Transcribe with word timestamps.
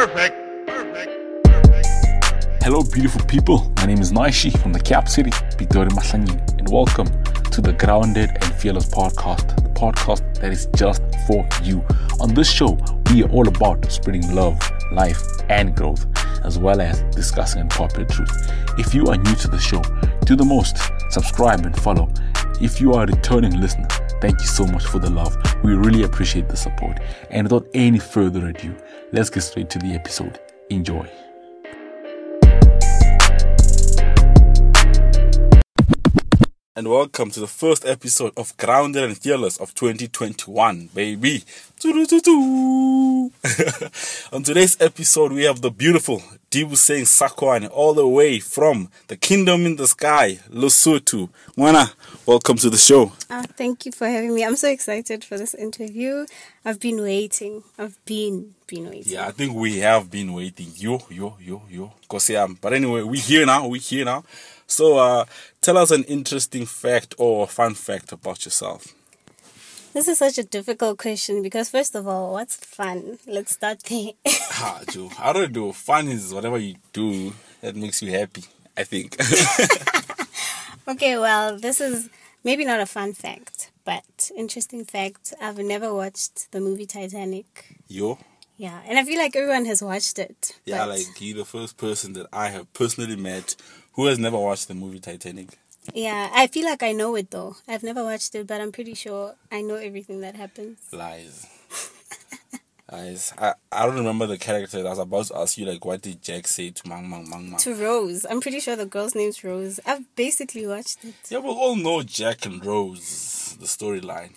Perfect. 0.00 0.66
Perfect. 0.66 1.44
Perfect. 1.44 2.62
Hello, 2.62 2.82
beautiful 2.82 3.22
people. 3.26 3.70
My 3.76 3.84
name 3.84 4.00
is 4.00 4.12
Naishi 4.12 4.50
from 4.58 4.72
the 4.72 4.80
Cap 4.80 5.10
City, 5.10 5.28
Pitori 5.58 5.90
Maslanyi, 5.90 6.58
and 6.58 6.66
welcome 6.70 7.06
to 7.50 7.60
the 7.60 7.74
Grounded 7.74 8.30
and 8.30 8.54
Fearless 8.54 8.86
podcast, 8.86 9.54
the 9.56 9.68
podcast 9.78 10.40
that 10.40 10.52
is 10.52 10.68
just 10.74 11.02
for 11.26 11.46
you. 11.62 11.84
On 12.18 12.32
this 12.32 12.50
show, 12.50 12.78
we 13.12 13.24
are 13.24 13.28
all 13.28 13.46
about 13.46 13.92
spreading 13.92 14.34
love, 14.34 14.58
life, 14.90 15.20
and 15.50 15.76
growth, 15.76 16.06
as 16.46 16.58
well 16.58 16.80
as 16.80 17.02
discussing 17.14 17.60
unpopular 17.60 18.06
truth. 18.06 18.50
If 18.78 18.94
you 18.94 19.04
are 19.08 19.18
new 19.18 19.34
to 19.34 19.48
the 19.48 19.58
show, 19.58 19.82
do 20.24 20.34
the 20.34 20.46
most, 20.46 20.78
subscribe 21.10 21.66
and 21.66 21.78
follow. 21.78 22.08
If 22.62 22.80
you 22.80 22.94
are 22.94 23.04
a 23.04 23.06
returning 23.06 23.60
listener, 23.60 23.88
thank 24.22 24.40
you 24.40 24.46
so 24.46 24.66
much 24.66 24.86
for 24.86 24.98
the 24.98 25.10
love. 25.10 25.36
We 25.62 25.74
really 25.74 26.04
appreciate 26.04 26.48
the 26.48 26.56
support. 26.56 27.00
And 27.28 27.44
without 27.44 27.68
any 27.74 27.98
further 27.98 28.46
ado, 28.46 28.74
let's 29.12 29.30
get 29.30 29.42
straight 29.42 29.70
to 29.70 29.78
the 29.78 29.92
episode. 29.94 30.38
Enjoy. 30.70 31.08
And 36.80 36.88
welcome 36.88 37.30
to 37.32 37.40
the 37.40 37.46
first 37.46 37.84
episode 37.84 38.32
of 38.38 38.56
Grounded 38.56 39.04
and 39.04 39.18
Fearless 39.18 39.58
of 39.58 39.74
2021, 39.74 40.88
baby. 40.94 41.44
On 44.32 44.42
today's 44.42 44.80
episode, 44.80 45.32
we 45.32 45.44
have 45.44 45.60
the 45.60 45.70
beautiful 45.70 46.22
Dibuseng 46.50 47.02
Sakwane 47.02 47.68
all 47.70 47.92
the 47.92 48.08
way 48.08 48.40
from 48.40 48.88
the 49.08 49.16
kingdom 49.18 49.66
in 49.66 49.76
the 49.76 49.86
sky, 49.86 50.38
Lesotho. 50.48 51.28
Mwana, 51.54 51.92
welcome 52.24 52.56
to 52.56 52.70
the 52.70 52.78
show. 52.78 53.12
Oh, 53.28 53.42
thank 53.58 53.84
you 53.84 53.92
for 53.92 54.08
having 54.08 54.34
me. 54.34 54.42
I'm 54.42 54.56
so 54.56 54.70
excited 54.70 55.22
for 55.22 55.36
this 55.36 55.52
interview. 55.52 56.24
I've 56.64 56.80
been 56.80 57.02
waiting. 57.02 57.62
I've 57.78 58.02
been 58.06 58.54
been 58.66 58.88
waiting. 58.88 59.12
Yeah, 59.12 59.26
I 59.26 59.32
think 59.32 59.54
we 59.54 59.80
have 59.80 60.10
been 60.10 60.32
waiting. 60.32 60.72
Yo, 60.76 61.02
yo, 61.10 61.36
yo, 61.40 61.62
yo. 61.68 61.92
Cause 62.08 62.30
yeah, 62.30 62.46
but 62.60 62.72
anyway, 62.72 63.02
we 63.02 63.18
here 63.18 63.44
now. 63.44 63.66
We 63.66 63.78
here 63.78 64.04
now. 64.04 64.24
So, 64.70 64.98
uh, 64.98 65.24
tell 65.60 65.76
us 65.76 65.90
an 65.90 66.04
interesting 66.04 66.64
fact 66.64 67.16
or 67.18 67.48
fun 67.48 67.74
fact 67.74 68.12
about 68.12 68.44
yourself. 68.44 68.94
This 69.92 70.06
is 70.06 70.18
such 70.18 70.38
a 70.38 70.44
difficult 70.44 70.96
question 70.98 71.42
because, 71.42 71.68
first 71.68 71.96
of 71.96 72.06
all, 72.06 72.34
what's 72.34 72.54
fun? 72.54 73.18
Let's 73.26 73.52
start 73.54 73.82
there. 73.82 74.12
ah, 74.28 74.82
Joe, 74.88 75.10
I 75.18 75.32
don't 75.32 75.52
know. 75.52 75.72
Fun 75.72 76.06
is 76.06 76.32
whatever 76.32 76.56
you 76.56 76.76
do 76.92 77.32
that 77.62 77.74
makes 77.74 78.00
you 78.00 78.12
happy, 78.12 78.44
I 78.76 78.84
think. 78.84 79.16
okay, 80.88 81.18
well, 81.18 81.58
this 81.58 81.80
is 81.80 82.08
maybe 82.44 82.64
not 82.64 82.78
a 82.78 82.86
fun 82.86 83.12
fact, 83.12 83.72
but 83.84 84.30
interesting 84.36 84.84
fact. 84.84 85.34
I've 85.42 85.58
never 85.58 85.92
watched 85.92 86.52
the 86.52 86.60
movie 86.60 86.86
Titanic. 86.86 87.76
Yo? 87.88 88.18
Yeah, 88.56 88.78
and 88.86 88.98
I 88.98 89.04
feel 89.04 89.18
like 89.18 89.34
everyone 89.34 89.64
has 89.64 89.82
watched 89.82 90.20
it. 90.20 90.60
Yeah, 90.64 90.84
like 90.84 91.06
you're 91.18 91.38
the 91.38 91.44
first 91.44 91.76
person 91.76 92.12
that 92.12 92.26
I 92.32 92.50
have 92.50 92.72
personally 92.72 93.16
met 93.16 93.56
who 94.00 94.06
has 94.06 94.18
never 94.18 94.38
watched 94.38 94.66
the 94.66 94.74
movie 94.74 94.98
Titanic? 94.98 95.58
Yeah, 95.92 96.30
I 96.32 96.46
feel 96.46 96.64
like 96.64 96.82
I 96.82 96.92
know 96.92 97.14
it 97.16 97.30
though. 97.30 97.56
I've 97.68 97.82
never 97.82 98.02
watched 98.02 98.34
it, 98.34 98.46
but 98.46 98.58
I'm 98.58 98.72
pretty 98.72 98.94
sure 98.94 99.34
I 99.52 99.60
know 99.60 99.74
everything 99.74 100.22
that 100.22 100.36
happens. 100.36 100.78
Lies. 100.90 101.46
Lies. 102.90 103.34
I, 103.36 103.52
I 103.70 103.84
don't 103.84 103.96
remember 103.96 104.26
the 104.26 104.38
character. 104.38 104.78
I 104.78 104.84
was 104.84 104.98
about 104.98 105.26
to 105.26 105.36
ask 105.36 105.58
you, 105.58 105.66
like, 105.66 105.84
what 105.84 106.00
did 106.00 106.22
Jack 106.22 106.46
say 106.46 106.70
to 106.70 106.88
Mang 106.88 107.10
Mang 107.10 107.28
Mang 107.28 107.50
Mang? 107.50 107.58
To 107.60 107.74
Rose. 107.74 108.24
I'm 108.24 108.40
pretty 108.40 108.60
sure 108.60 108.74
the 108.74 108.86
girl's 108.86 109.14
name's 109.14 109.44
Rose. 109.44 109.78
I've 109.84 110.14
basically 110.16 110.66
watched 110.66 111.04
it. 111.04 111.14
Yeah, 111.28 111.40
we 111.40 111.50
all 111.50 111.76
know 111.76 112.02
Jack 112.02 112.46
and 112.46 112.64
Rose, 112.64 113.58
the 113.60 113.66
storyline. 113.66 114.32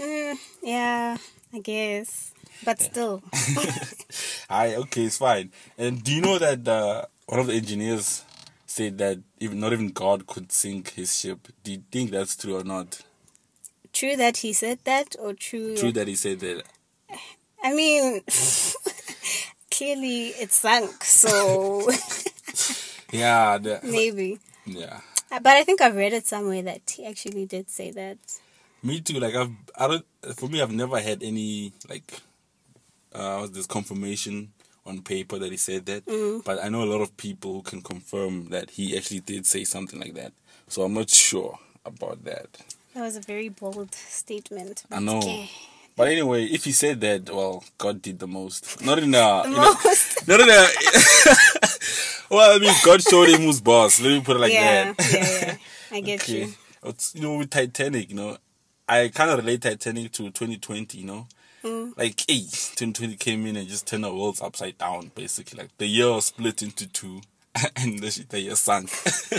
Mm, 0.00 0.36
yeah, 0.62 1.18
I 1.52 1.58
guess. 1.58 2.32
But 2.64 2.80
still. 2.80 3.22
I 4.48 4.76
okay, 4.76 5.04
it's 5.04 5.18
fine. 5.18 5.52
And 5.76 6.02
do 6.02 6.10
you 6.10 6.22
know 6.22 6.38
that 6.38 6.66
uh, 6.66 7.04
one 7.26 7.40
of 7.40 7.48
the 7.48 7.52
engineers 7.52 8.24
said 8.68 8.98
that 8.98 9.18
even 9.40 9.58
not 9.58 9.72
even 9.72 9.90
God 9.90 10.26
could 10.26 10.52
sink 10.52 10.90
his 10.90 11.18
ship. 11.18 11.48
Do 11.64 11.72
you 11.72 11.82
think 11.90 12.10
that's 12.10 12.36
true 12.36 12.58
or 12.58 12.64
not? 12.64 13.00
True 13.92 14.14
that 14.16 14.38
he 14.38 14.52
said 14.52 14.78
that, 14.84 15.16
or 15.18 15.32
true? 15.32 15.74
True 15.76 15.92
that 15.92 16.06
he 16.06 16.14
said 16.14 16.40
that. 16.40 16.62
I 17.64 17.74
mean, 17.74 18.20
clearly 19.70 20.28
it 20.28 20.52
sank. 20.52 21.02
So 21.02 21.90
yeah, 23.10 23.58
the, 23.58 23.80
maybe. 23.82 24.38
Yeah. 24.66 25.00
But 25.30 25.46
I 25.46 25.64
think 25.64 25.80
I've 25.80 25.96
read 25.96 26.12
it 26.12 26.26
somewhere 26.26 26.62
that 26.62 26.94
he 26.94 27.06
actually 27.06 27.46
did 27.46 27.70
say 27.70 27.90
that. 27.92 28.18
Me 28.82 29.00
too. 29.00 29.18
Like 29.18 29.34
I've, 29.34 29.50
I 29.76 29.88
don't. 29.88 30.06
For 30.36 30.48
me, 30.48 30.60
I've 30.60 30.72
never 30.72 31.00
had 31.00 31.22
any 31.22 31.72
like, 31.88 32.20
uh, 33.14 33.46
this 33.46 33.66
confirmation 33.66 34.52
on 34.88 35.02
paper 35.02 35.38
that 35.38 35.50
he 35.50 35.56
said 35.56 35.86
that, 35.86 36.06
mm. 36.06 36.44
but 36.44 36.62
I 36.62 36.68
know 36.68 36.82
a 36.82 36.90
lot 36.90 37.00
of 37.00 37.16
people 37.16 37.52
who 37.52 37.62
can 37.62 37.82
confirm 37.82 38.48
that 38.48 38.70
he 38.70 38.96
actually 38.96 39.20
did 39.20 39.46
say 39.46 39.64
something 39.64 40.00
like 40.00 40.14
that. 40.14 40.32
So 40.66 40.82
I'm 40.82 40.94
not 40.94 41.10
sure 41.10 41.58
about 41.84 42.24
that. 42.24 42.48
That 42.94 43.02
was 43.02 43.16
a 43.16 43.20
very 43.20 43.48
bold 43.48 43.94
statement. 43.94 44.84
I 44.90 45.00
know. 45.00 45.18
Okay. 45.18 45.50
But 45.98 46.08
anyway, 46.08 46.44
if 46.44 46.64
he 46.64 46.72
said 46.72 47.00
that, 47.00 47.28
well, 47.28 47.64
God 47.76 48.00
did 48.00 48.20
the 48.20 48.28
most. 48.28 48.84
Not 48.84 48.98
in 48.98 49.14
a, 49.14 49.42
in 49.44 49.52
most. 49.52 50.22
a 50.22 50.26
not 50.30 50.40
in 50.40 50.48
a. 50.48 50.66
well, 52.30 52.56
I 52.56 52.58
mean, 52.60 52.74
God 52.84 53.02
showed 53.02 53.28
him 53.28 53.42
who's 53.42 53.60
boss. 53.60 54.00
Let 54.00 54.10
me 54.10 54.20
put 54.20 54.36
it 54.36 54.40
like 54.40 54.52
yeah, 54.52 54.92
that. 54.92 55.12
yeah, 55.12 55.46
yeah. 55.46 55.56
I 55.90 56.00
get 56.00 56.22
okay. 56.22 56.44
you. 56.44 56.54
It's, 56.84 57.14
you 57.16 57.22
know, 57.22 57.36
with 57.38 57.50
Titanic, 57.50 58.10
you 58.10 58.16
know, 58.16 58.36
I 58.88 59.08
kind 59.08 59.30
of 59.30 59.38
relate 59.38 59.62
Titanic 59.62 60.12
to 60.12 60.30
2020. 60.30 60.98
You 60.98 61.04
know, 61.04 61.26
Mm. 61.64 61.96
Like, 61.96 62.22
hey, 62.28 62.40
2020 62.40 63.16
came 63.16 63.46
in 63.46 63.56
and 63.56 63.68
just 63.68 63.86
turned 63.86 64.04
the 64.04 64.14
world 64.14 64.38
upside 64.42 64.78
down, 64.78 65.10
basically. 65.14 65.58
Like, 65.58 65.76
the 65.78 65.86
year 65.86 66.20
split 66.20 66.62
into 66.62 66.86
two, 66.86 67.20
and 67.76 67.98
the, 67.98 68.26
the 68.28 68.40
year 68.40 68.56
sank. 68.56 68.90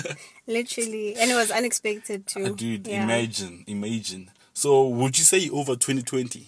Literally. 0.47 1.15
And 1.15 1.31
it 1.31 1.35
was 1.35 1.51
unexpected, 1.51 2.27
too. 2.27 2.45
Uh, 2.45 2.49
dude, 2.49 2.87
yeah. 2.87 3.03
imagine, 3.03 3.63
imagine. 3.67 4.31
So, 4.53 4.87
would 4.87 5.17
you 5.17 5.23
say 5.23 5.49
over 5.49 5.75
2020? 5.75 6.47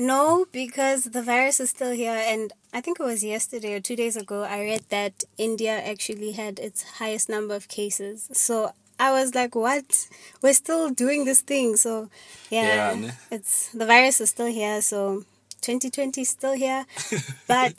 No, 0.00 0.46
because 0.52 1.04
the 1.04 1.22
virus 1.22 1.58
is 1.58 1.70
still 1.70 1.90
here, 1.90 2.14
and 2.14 2.52
I 2.72 2.80
think 2.80 3.00
it 3.00 3.02
was 3.02 3.24
yesterday 3.24 3.74
or 3.74 3.80
two 3.80 3.96
days 3.96 4.16
ago. 4.16 4.44
I 4.44 4.60
read 4.60 4.84
that 4.90 5.24
India 5.36 5.72
actually 5.72 6.32
had 6.32 6.60
its 6.60 6.84
highest 6.84 7.28
number 7.28 7.56
of 7.56 7.66
cases. 7.66 8.28
So 8.32 8.74
I 8.98 9.12
was 9.12 9.34
like, 9.34 9.54
what? 9.54 10.08
We're 10.42 10.54
still 10.54 10.90
doing 10.90 11.24
this 11.24 11.40
thing. 11.40 11.76
So, 11.76 12.10
yeah, 12.50 12.92
yeah 12.92 13.12
it's 13.30 13.70
the 13.72 13.86
virus 13.86 14.20
is 14.20 14.30
still 14.30 14.46
here. 14.46 14.82
So, 14.82 15.24
2020 15.60 16.20
is 16.20 16.28
still 16.28 16.54
here, 16.54 16.84
but 17.46 17.76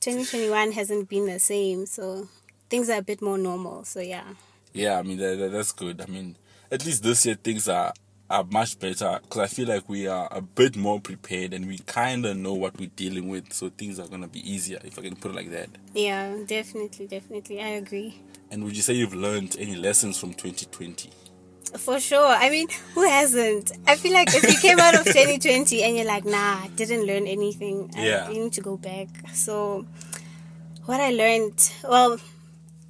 2021 0.00 0.72
hasn't 0.72 1.08
been 1.08 1.26
the 1.26 1.38
same. 1.38 1.86
So, 1.86 2.28
things 2.70 2.88
are 2.88 2.98
a 2.98 3.02
bit 3.02 3.20
more 3.20 3.38
normal. 3.38 3.84
So, 3.84 4.00
yeah. 4.00 4.24
Yeah, 4.72 4.98
I 4.98 5.02
mean, 5.02 5.18
that, 5.18 5.50
that's 5.52 5.72
good. 5.72 6.00
I 6.00 6.06
mean, 6.06 6.36
at 6.70 6.84
least 6.84 7.02
this 7.02 7.26
year 7.26 7.34
things 7.34 7.68
are 7.68 7.92
are 8.30 8.44
much 8.44 8.78
better 8.78 9.18
because 9.22 9.40
I 9.40 9.46
feel 9.46 9.68
like 9.68 9.88
we 9.88 10.06
are 10.06 10.28
a 10.30 10.40
bit 10.42 10.76
more 10.76 11.00
prepared 11.00 11.54
and 11.54 11.66
we 11.66 11.78
kind 11.78 12.26
of 12.26 12.36
know 12.36 12.54
what 12.54 12.78
we're 12.78 12.90
dealing 12.94 13.28
with. 13.28 13.52
So 13.52 13.70
things 13.70 13.98
are 13.98 14.06
going 14.06 14.22
to 14.22 14.28
be 14.28 14.40
easier 14.50 14.78
if 14.84 14.98
I 14.98 15.02
can 15.02 15.16
put 15.16 15.30
it 15.30 15.34
like 15.34 15.50
that. 15.50 15.70
Yeah, 15.94 16.36
definitely, 16.46 17.06
definitely. 17.06 17.60
I 17.60 17.68
agree. 17.68 18.20
And 18.50 18.64
would 18.64 18.76
you 18.76 18.82
say 18.82 18.94
you've 18.94 19.14
learned 19.14 19.56
any 19.58 19.76
lessons 19.76 20.18
from 20.18 20.34
2020? 20.34 21.10
For 21.76 22.00
sure. 22.00 22.26
I 22.26 22.48
mean, 22.50 22.68
who 22.94 23.06
hasn't? 23.06 23.72
I 23.86 23.96
feel 23.96 24.12
like 24.12 24.34
if 24.34 24.42
you 24.42 24.58
came 24.58 24.78
out 24.78 24.94
of 24.94 25.04
2020 25.04 25.82
and 25.82 25.96
you're 25.96 26.06
like, 26.06 26.24
nah, 26.24 26.60
I 26.62 26.70
didn't 26.76 27.06
learn 27.06 27.26
anything, 27.26 27.90
yeah. 27.96 28.28
you 28.30 28.44
need 28.44 28.52
to 28.54 28.60
go 28.60 28.76
back. 28.76 29.08
So, 29.34 29.86
what 30.86 31.00
I 31.00 31.10
learned, 31.10 31.70
well, 31.84 32.18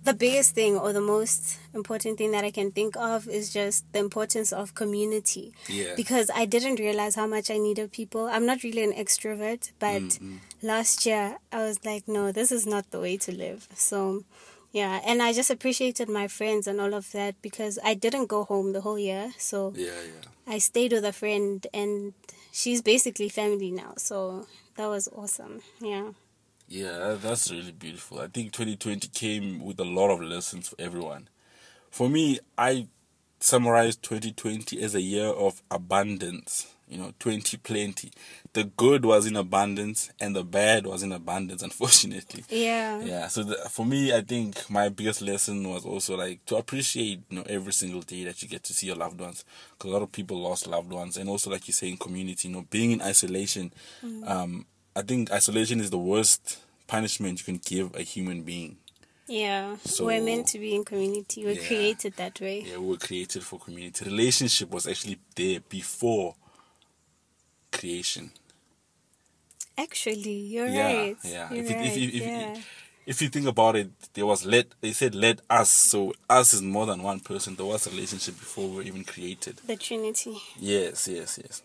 the 0.04 0.14
biggest 0.14 0.54
thing 0.54 0.76
or 0.76 0.92
the 0.92 1.00
most 1.00 1.58
important 1.78 2.18
thing 2.18 2.32
that 2.32 2.44
I 2.44 2.50
can 2.50 2.70
think 2.72 2.96
of 2.96 3.28
is 3.28 3.52
just 3.52 3.90
the 3.92 4.00
importance 4.00 4.52
of 4.52 4.74
community. 4.74 5.52
Yeah. 5.68 5.94
Because 5.96 6.30
I 6.34 6.44
didn't 6.44 6.78
realize 6.78 7.14
how 7.14 7.26
much 7.26 7.50
I 7.50 7.58
needed 7.58 7.92
people. 7.92 8.26
I'm 8.26 8.46
not 8.46 8.62
really 8.62 8.84
an 8.84 8.92
extrovert, 8.92 9.72
but 9.78 10.02
mm-hmm. 10.02 10.36
last 10.62 11.06
year 11.06 11.38
I 11.52 11.58
was 11.58 11.84
like, 11.84 12.08
no, 12.08 12.32
this 12.32 12.50
is 12.52 12.66
not 12.66 12.90
the 12.90 13.00
way 13.00 13.16
to 13.18 13.32
live. 13.32 13.68
So, 13.74 14.24
yeah, 14.72 15.00
and 15.04 15.22
I 15.22 15.32
just 15.32 15.50
appreciated 15.50 16.08
my 16.08 16.28
friends 16.28 16.66
and 16.66 16.80
all 16.80 16.94
of 16.94 17.10
that 17.12 17.40
because 17.40 17.78
I 17.84 17.94
didn't 17.94 18.26
go 18.26 18.44
home 18.44 18.72
the 18.72 18.82
whole 18.82 18.98
year. 18.98 19.32
So 19.38 19.72
yeah, 19.76 19.86
yeah. 19.86 20.54
I 20.54 20.58
stayed 20.58 20.92
with 20.92 21.04
a 21.04 21.12
friend 21.12 21.66
and 21.72 22.12
she's 22.52 22.82
basically 22.82 23.28
family 23.28 23.70
now. 23.70 23.94
So 23.96 24.46
that 24.76 24.86
was 24.86 25.08
awesome. 25.14 25.62
Yeah. 25.80 26.10
Yeah, 26.68 27.16
that's 27.18 27.50
really 27.50 27.72
beautiful. 27.72 28.20
I 28.20 28.26
think 28.26 28.52
2020 28.52 29.08
came 29.08 29.64
with 29.64 29.80
a 29.80 29.84
lot 29.84 30.10
of 30.10 30.20
lessons 30.20 30.68
for 30.68 30.76
everyone. 30.78 31.28
For 31.90 32.08
me, 32.08 32.38
I 32.56 32.88
summarized 33.40 34.02
2020 34.02 34.82
as 34.82 34.94
a 34.94 35.00
year 35.00 35.26
of 35.26 35.62
abundance 35.70 36.74
you 36.88 36.98
know 36.98 37.12
20 37.20 37.58
plenty 37.58 38.10
the 38.54 38.64
good 38.64 39.04
was 39.04 39.26
in 39.26 39.36
abundance 39.36 40.10
and 40.18 40.34
the 40.34 40.42
bad 40.42 40.86
was 40.86 41.02
in 41.04 41.12
abundance 41.12 41.62
unfortunately 41.68 42.44
yeah 42.48 42.98
yeah 43.00 43.28
so 43.28 43.44
the, 43.44 43.54
for 43.70 43.86
me 43.86 44.12
i 44.12 44.20
think 44.22 44.68
my 44.68 44.88
biggest 44.88 45.20
lesson 45.20 45.68
was 45.68 45.84
also 45.84 46.16
like 46.16 46.44
to 46.46 46.56
appreciate 46.56 47.20
you 47.28 47.36
know 47.36 47.44
every 47.48 47.72
single 47.72 48.00
day 48.00 48.24
that 48.24 48.42
you 48.42 48.48
get 48.48 48.64
to 48.64 48.72
see 48.72 48.88
your 48.88 48.96
loved 48.96 49.20
ones 49.20 49.44
because 49.72 49.90
a 49.90 49.92
lot 49.92 50.02
of 50.02 50.10
people 50.10 50.40
lost 50.40 50.66
loved 50.66 50.90
ones 50.90 51.16
and 51.16 51.28
also 51.28 51.48
like 51.50 51.68
you 51.68 51.74
say 51.74 51.88
in 51.88 51.96
community 51.96 52.48
you 52.48 52.54
know 52.54 52.64
being 52.70 52.90
in 52.90 53.02
isolation 53.02 53.70
mm. 54.02 54.28
um 54.28 54.66
I 54.98 55.02
think 55.02 55.30
isolation 55.30 55.78
is 55.78 55.90
the 55.90 55.98
worst 55.98 56.58
punishment 56.88 57.38
you 57.38 57.44
can 57.44 57.60
give 57.64 57.94
a 57.94 58.02
human 58.02 58.42
being. 58.42 58.78
Yeah. 59.28 59.76
So- 59.84 60.06
We're 60.06 60.22
meant 60.22 60.48
to 60.48 60.58
be 60.58 60.74
in 60.74 60.84
community. 60.84 61.44
We're 61.44 61.52
Yeah. 61.60 61.66
created 61.66 62.14
that 62.16 62.40
way. 62.40 62.62
Yeah, 62.66 62.78
we 62.78 62.86
were 62.88 62.96
created 62.96 63.42
for 63.44 63.58
community. 63.58 64.04
Relationship 64.04 64.70
was 64.70 64.86
actually 64.86 65.18
there 65.36 65.60
before 65.60 66.34
creation. 67.70 68.32
Actually, 69.76 70.32
you're 70.32 70.66
yeah, 70.66 70.96
right. 70.96 71.16
yeah. 71.22 71.52
You're 71.52 71.64
if, 71.64 71.70
right. 71.70 71.86
if, 71.86 71.96
if, 71.96 72.22
yeah. 72.22 72.56
if 73.06 73.22
you 73.22 73.28
think 73.28 73.46
about 73.46 73.76
it, 73.76 73.90
there 74.14 74.26
was 74.26 74.44
let 74.44 74.66
they 74.80 74.92
said 74.92 75.14
let 75.14 75.40
us. 75.48 75.70
So 75.70 76.14
us 76.28 76.52
is 76.52 76.62
more 76.62 76.86
than 76.86 77.02
one 77.02 77.20
person. 77.20 77.54
There 77.54 77.66
was 77.66 77.86
a 77.86 77.90
relationship 77.90 78.38
before 78.38 78.68
we 78.68 78.76
were 78.76 78.82
even 78.82 79.04
created. 79.04 79.58
the 79.66 79.76
Trinity. 79.76 80.36
Yes, 80.58 81.06
yes, 81.06 81.38
yes. 81.40 81.62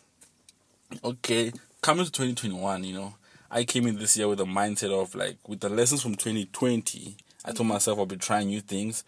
Okay, 1.04 1.51
coming 1.81 2.06
to 2.06 2.12
2021, 2.12 2.83
you 2.83 2.94
know, 2.94 3.16
I 3.50 3.63
came 3.63 3.88
in 3.88 3.98
this 3.98 4.16
year 4.16 4.27
with 4.27 4.39
a 4.42 4.45
mindset 4.45 4.92
of 4.92 5.16
like, 5.16 5.38
with 5.48 5.62
the 5.62 5.69
lessons 5.69 6.04
from 6.04 6.13
2020, 6.13 7.16
I 7.45 7.51
told 7.51 7.68
myself 7.68 8.00
I'll 8.00 8.06
be 8.06 8.18
trying 8.18 8.48
new 8.48 8.62
things. 8.62 9.04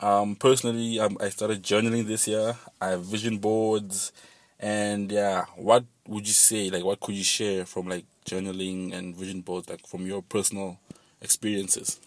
Um, 0.00 0.34
personally, 0.36 0.98
um, 1.00 1.16
I 1.20 1.28
started 1.28 1.62
journaling 1.62 2.06
this 2.06 2.26
year. 2.28 2.56
I 2.80 2.88
have 2.88 3.04
vision 3.04 3.38
boards, 3.38 4.12
and 4.58 5.10
yeah, 5.10 5.44
what 5.56 5.84
would 6.06 6.26
you 6.26 6.32
say? 6.34 6.70
Like, 6.70 6.84
what 6.84 7.00
could 7.00 7.14
you 7.14 7.24
share 7.24 7.64
from 7.66 7.88
like 7.88 8.04
journaling 8.24 8.92
and 8.94 9.14
vision 9.16 9.40
boards, 9.40 9.68
like 9.68 9.86
from 9.86 10.06
your 10.06 10.22
personal 10.22 10.78
experiences? 11.20 11.98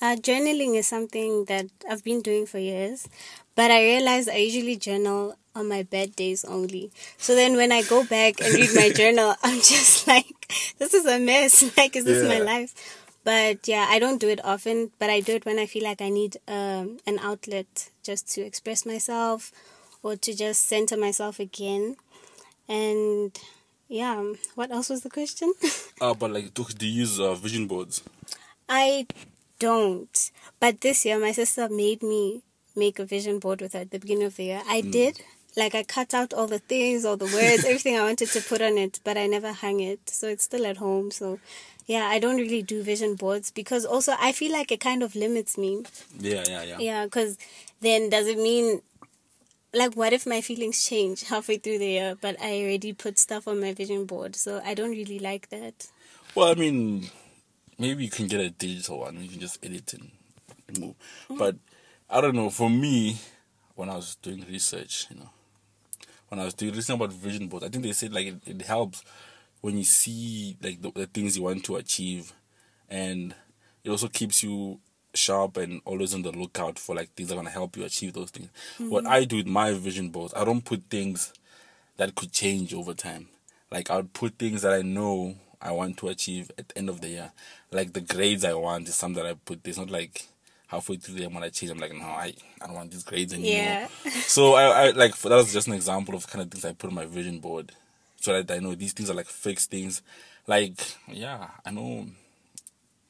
Uh, 0.00 0.16
journaling 0.16 0.76
is 0.76 0.86
something 0.86 1.44
that 1.46 1.66
I've 1.90 2.04
been 2.04 2.20
doing 2.20 2.46
for 2.46 2.58
years, 2.58 3.08
but 3.54 3.70
I 3.70 3.82
realized 3.82 4.28
I 4.28 4.36
usually 4.36 4.76
journal 4.76 5.36
on 5.54 5.68
my 5.68 5.82
bad 5.82 6.14
days 6.14 6.44
only. 6.44 6.90
So 7.16 7.34
then 7.34 7.56
when 7.56 7.72
I 7.72 7.82
go 7.82 8.04
back 8.04 8.40
and 8.40 8.54
read 8.54 8.70
my 8.74 8.90
journal, 8.94 9.34
I'm 9.42 9.56
just 9.58 10.06
like, 10.06 10.52
this 10.78 10.94
is 10.94 11.04
a 11.06 11.18
mess. 11.18 11.64
Like, 11.76 11.96
is 11.96 12.04
this 12.04 12.22
my 12.22 12.38
life? 12.38 12.74
But 13.28 13.68
yeah, 13.68 13.86
I 13.90 13.98
don't 13.98 14.18
do 14.18 14.30
it 14.30 14.42
often, 14.42 14.90
but 14.98 15.10
I 15.10 15.20
do 15.20 15.34
it 15.34 15.44
when 15.44 15.58
I 15.58 15.66
feel 15.66 15.84
like 15.84 16.00
I 16.00 16.08
need 16.08 16.38
um, 16.48 16.96
an 17.06 17.18
outlet 17.20 17.90
just 18.02 18.26
to 18.30 18.40
express 18.40 18.86
myself 18.86 19.52
or 20.02 20.16
to 20.16 20.34
just 20.34 20.64
center 20.64 20.96
myself 20.96 21.38
again. 21.38 21.98
And 22.70 23.38
yeah, 23.86 24.32
what 24.54 24.70
else 24.70 24.88
was 24.88 25.02
the 25.02 25.10
question? 25.10 25.52
Uh, 26.00 26.14
but 26.14 26.30
like, 26.30 26.54
do, 26.54 26.64
you 26.80 27.00
use 27.02 27.18
uh, 27.20 27.34
vision 27.34 27.66
boards? 27.66 28.02
I 28.68 29.08
don't. 29.58 30.30
But 30.60 30.80
this 30.80 31.04
year, 31.04 31.18
my 31.18 31.32
sister 31.32 31.68
made 31.68 32.04
me 32.04 32.44
make 32.76 33.00
a 33.00 33.04
vision 33.04 33.40
board 33.40 33.60
with 33.60 33.72
her 33.72 33.80
at 33.80 33.90
the 33.90 33.98
beginning 33.98 34.24
of 34.24 34.36
the 34.36 34.44
year. 34.44 34.62
I 34.66 34.80
did. 34.80 35.20
Like, 35.56 35.74
I 35.74 35.82
cut 35.82 36.14
out 36.14 36.32
all 36.32 36.46
the 36.46 36.60
things, 36.60 37.04
all 37.04 37.16
the 37.16 37.24
words, 37.24 37.64
everything 37.64 37.98
I 37.98 38.04
wanted 38.04 38.28
to 38.28 38.40
put 38.40 38.62
on 38.62 38.78
it, 38.78 39.00
but 39.02 39.18
I 39.18 39.26
never 39.26 39.52
hung 39.52 39.80
it. 39.80 40.08
So 40.08 40.28
it's 40.28 40.44
still 40.44 40.64
at 40.64 40.76
home. 40.76 41.10
So, 41.10 41.40
yeah, 41.88 42.04
I 42.04 42.18
don't 42.20 42.36
really 42.36 42.62
do 42.62 42.82
vision 42.82 43.14
boards 43.16 43.50
because 43.50 43.84
also 43.86 44.14
I 44.20 44.32
feel 44.32 44.52
like 44.52 44.70
it 44.70 44.78
kind 44.78 45.02
of 45.02 45.16
limits 45.16 45.56
me. 45.58 45.82
Yeah, 46.20 46.44
yeah, 46.46 46.62
yeah. 46.62 46.78
Yeah, 46.78 47.04
because 47.04 47.36
then 47.80 48.10
does 48.10 48.28
it 48.28 48.38
mean. 48.38 48.82
Like, 49.74 49.94
what 49.94 50.14
if 50.14 50.26
my 50.26 50.40
feelings 50.40 50.82
change 50.82 51.24
halfway 51.24 51.58
through 51.58 51.78
the 51.78 51.86
year, 51.86 52.16
but 52.18 52.40
I 52.40 52.62
already 52.62 52.94
put 52.94 53.18
stuff 53.18 53.46
on 53.46 53.60
my 53.60 53.74
vision 53.74 54.06
board? 54.06 54.34
So 54.34 54.62
I 54.64 54.72
don't 54.72 54.92
really 54.92 55.18
like 55.18 55.50
that. 55.50 55.88
Well, 56.34 56.50
I 56.50 56.54
mean, 56.54 57.10
maybe 57.78 58.04
you 58.04 58.10
can 58.10 58.28
get 58.28 58.40
a 58.40 58.48
digital 58.48 59.00
one. 59.00 59.22
You 59.22 59.28
can 59.28 59.40
just 59.40 59.62
edit 59.62 59.92
and 59.92 60.10
remove. 60.74 60.94
Mm-hmm. 61.24 61.36
But 61.36 61.56
I 62.08 62.22
don't 62.22 62.34
know. 62.34 62.48
For 62.48 62.70
me, 62.70 63.18
when 63.74 63.90
I 63.90 63.96
was 63.96 64.14
doing 64.16 64.46
research, 64.50 65.06
you 65.10 65.16
know, 65.16 65.30
when 66.28 66.40
I 66.40 66.44
was 66.44 66.54
doing 66.54 66.74
research 66.74 66.96
about 66.96 67.12
vision 67.12 67.48
boards, 67.48 67.66
I 67.66 67.68
think 67.68 67.84
they 67.84 67.92
said 67.92 68.12
like 68.12 68.26
it, 68.26 68.36
it 68.46 68.62
helps 68.62 69.04
when 69.60 69.76
you 69.76 69.84
see 69.84 70.56
like 70.62 70.80
the, 70.80 70.90
the 70.92 71.06
things 71.06 71.36
you 71.36 71.44
want 71.44 71.64
to 71.64 71.76
achieve, 71.76 72.32
and 72.88 73.34
it 73.84 73.90
also 73.90 74.08
keeps 74.08 74.42
you 74.42 74.80
sharp 75.14 75.56
and 75.56 75.80
always 75.84 76.14
on 76.14 76.22
the 76.22 76.30
lookout 76.30 76.78
for 76.78 76.94
like 76.94 77.10
things 77.14 77.28
that 77.28 77.34
are 77.34 77.38
gonna 77.38 77.50
help 77.50 77.76
you 77.76 77.84
achieve 77.84 78.12
those 78.12 78.30
things. 78.30 78.48
What 78.78 79.04
mm-hmm. 79.04 79.12
I 79.12 79.24
do 79.24 79.36
with 79.36 79.46
my 79.46 79.72
vision 79.72 80.10
boards, 80.10 80.34
I 80.36 80.44
don't 80.44 80.64
put 80.64 80.84
things 80.90 81.32
that 81.96 82.14
could 82.14 82.32
change 82.32 82.74
over 82.74 82.94
time. 82.94 83.28
Like 83.70 83.90
I 83.90 83.96
would 83.96 84.12
put 84.12 84.38
things 84.38 84.62
that 84.62 84.72
I 84.72 84.82
know 84.82 85.36
I 85.60 85.72
want 85.72 85.96
to 85.98 86.08
achieve 86.08 86.50
at 86.56 86.68
the 86.68 86.78
end 86.78 86.88
of 86.88 87.00
the 87.00 87.08
year. 87.08 87.32
Like 87.70 87.92
the 87.92 88.00
grades 88.00 88.44
I 88.44 88.54
want 88.54 88.88
is 88.88 88.94
something 88.94 89.22
that 89.22 89.28
I 89.28 89.34
put. 89.34 89.66
It's 89.66 89.78
not 89.78 89.90
like 89.90 90.26
halfway 90.68 90.96
through 90.96 91.14
the 91.14 91.20
year 91.22 91.30
when 91.30 91.42
I 91.42 91.48
change, 91.48 91.72
I'm 91.72 91.78
like, 91.78 91.94
no, 91.94 92.04
I, 92.04 92.34
I 92.60 92.66
don't 92.66 92.76
want 92.76 92.90
these 92.90 93.02
grades 93.02 93.32
anymore. 93.32 93.50
Yeah. 93.50 93.88
so 94.26 94.54
I, 94.54 94.64
I 94.64 94.90
like 94.90 95.16
that 95.18 95.30
was 95.30 95.52
just 95.52 95.66
an 95.66 95.74
example 95.74 96.14
of 96.14 96.28
kind 96.28 96.42
of 96.42 96.50
things 96.50 96.64
I 96.64 96.72
put 96.72 96.88
on 96.88 96.94
my 96.94 97.06
vision 97.06 97.40
board, 97.40 97.72
so 98.20 98.40
that 98.42 98.54
I 98.54 98.58
know 98.58 98.74
these 98.74 98.92
things 98.92 99.10
are 99.10 99.14
like 99.14 99.26
fixed 99.26 99.70
things. 99.70 100.02
Like 100.46 100.74
yeah, 101.08 101.48
I 101.64 101.70
know. 101.70 102.06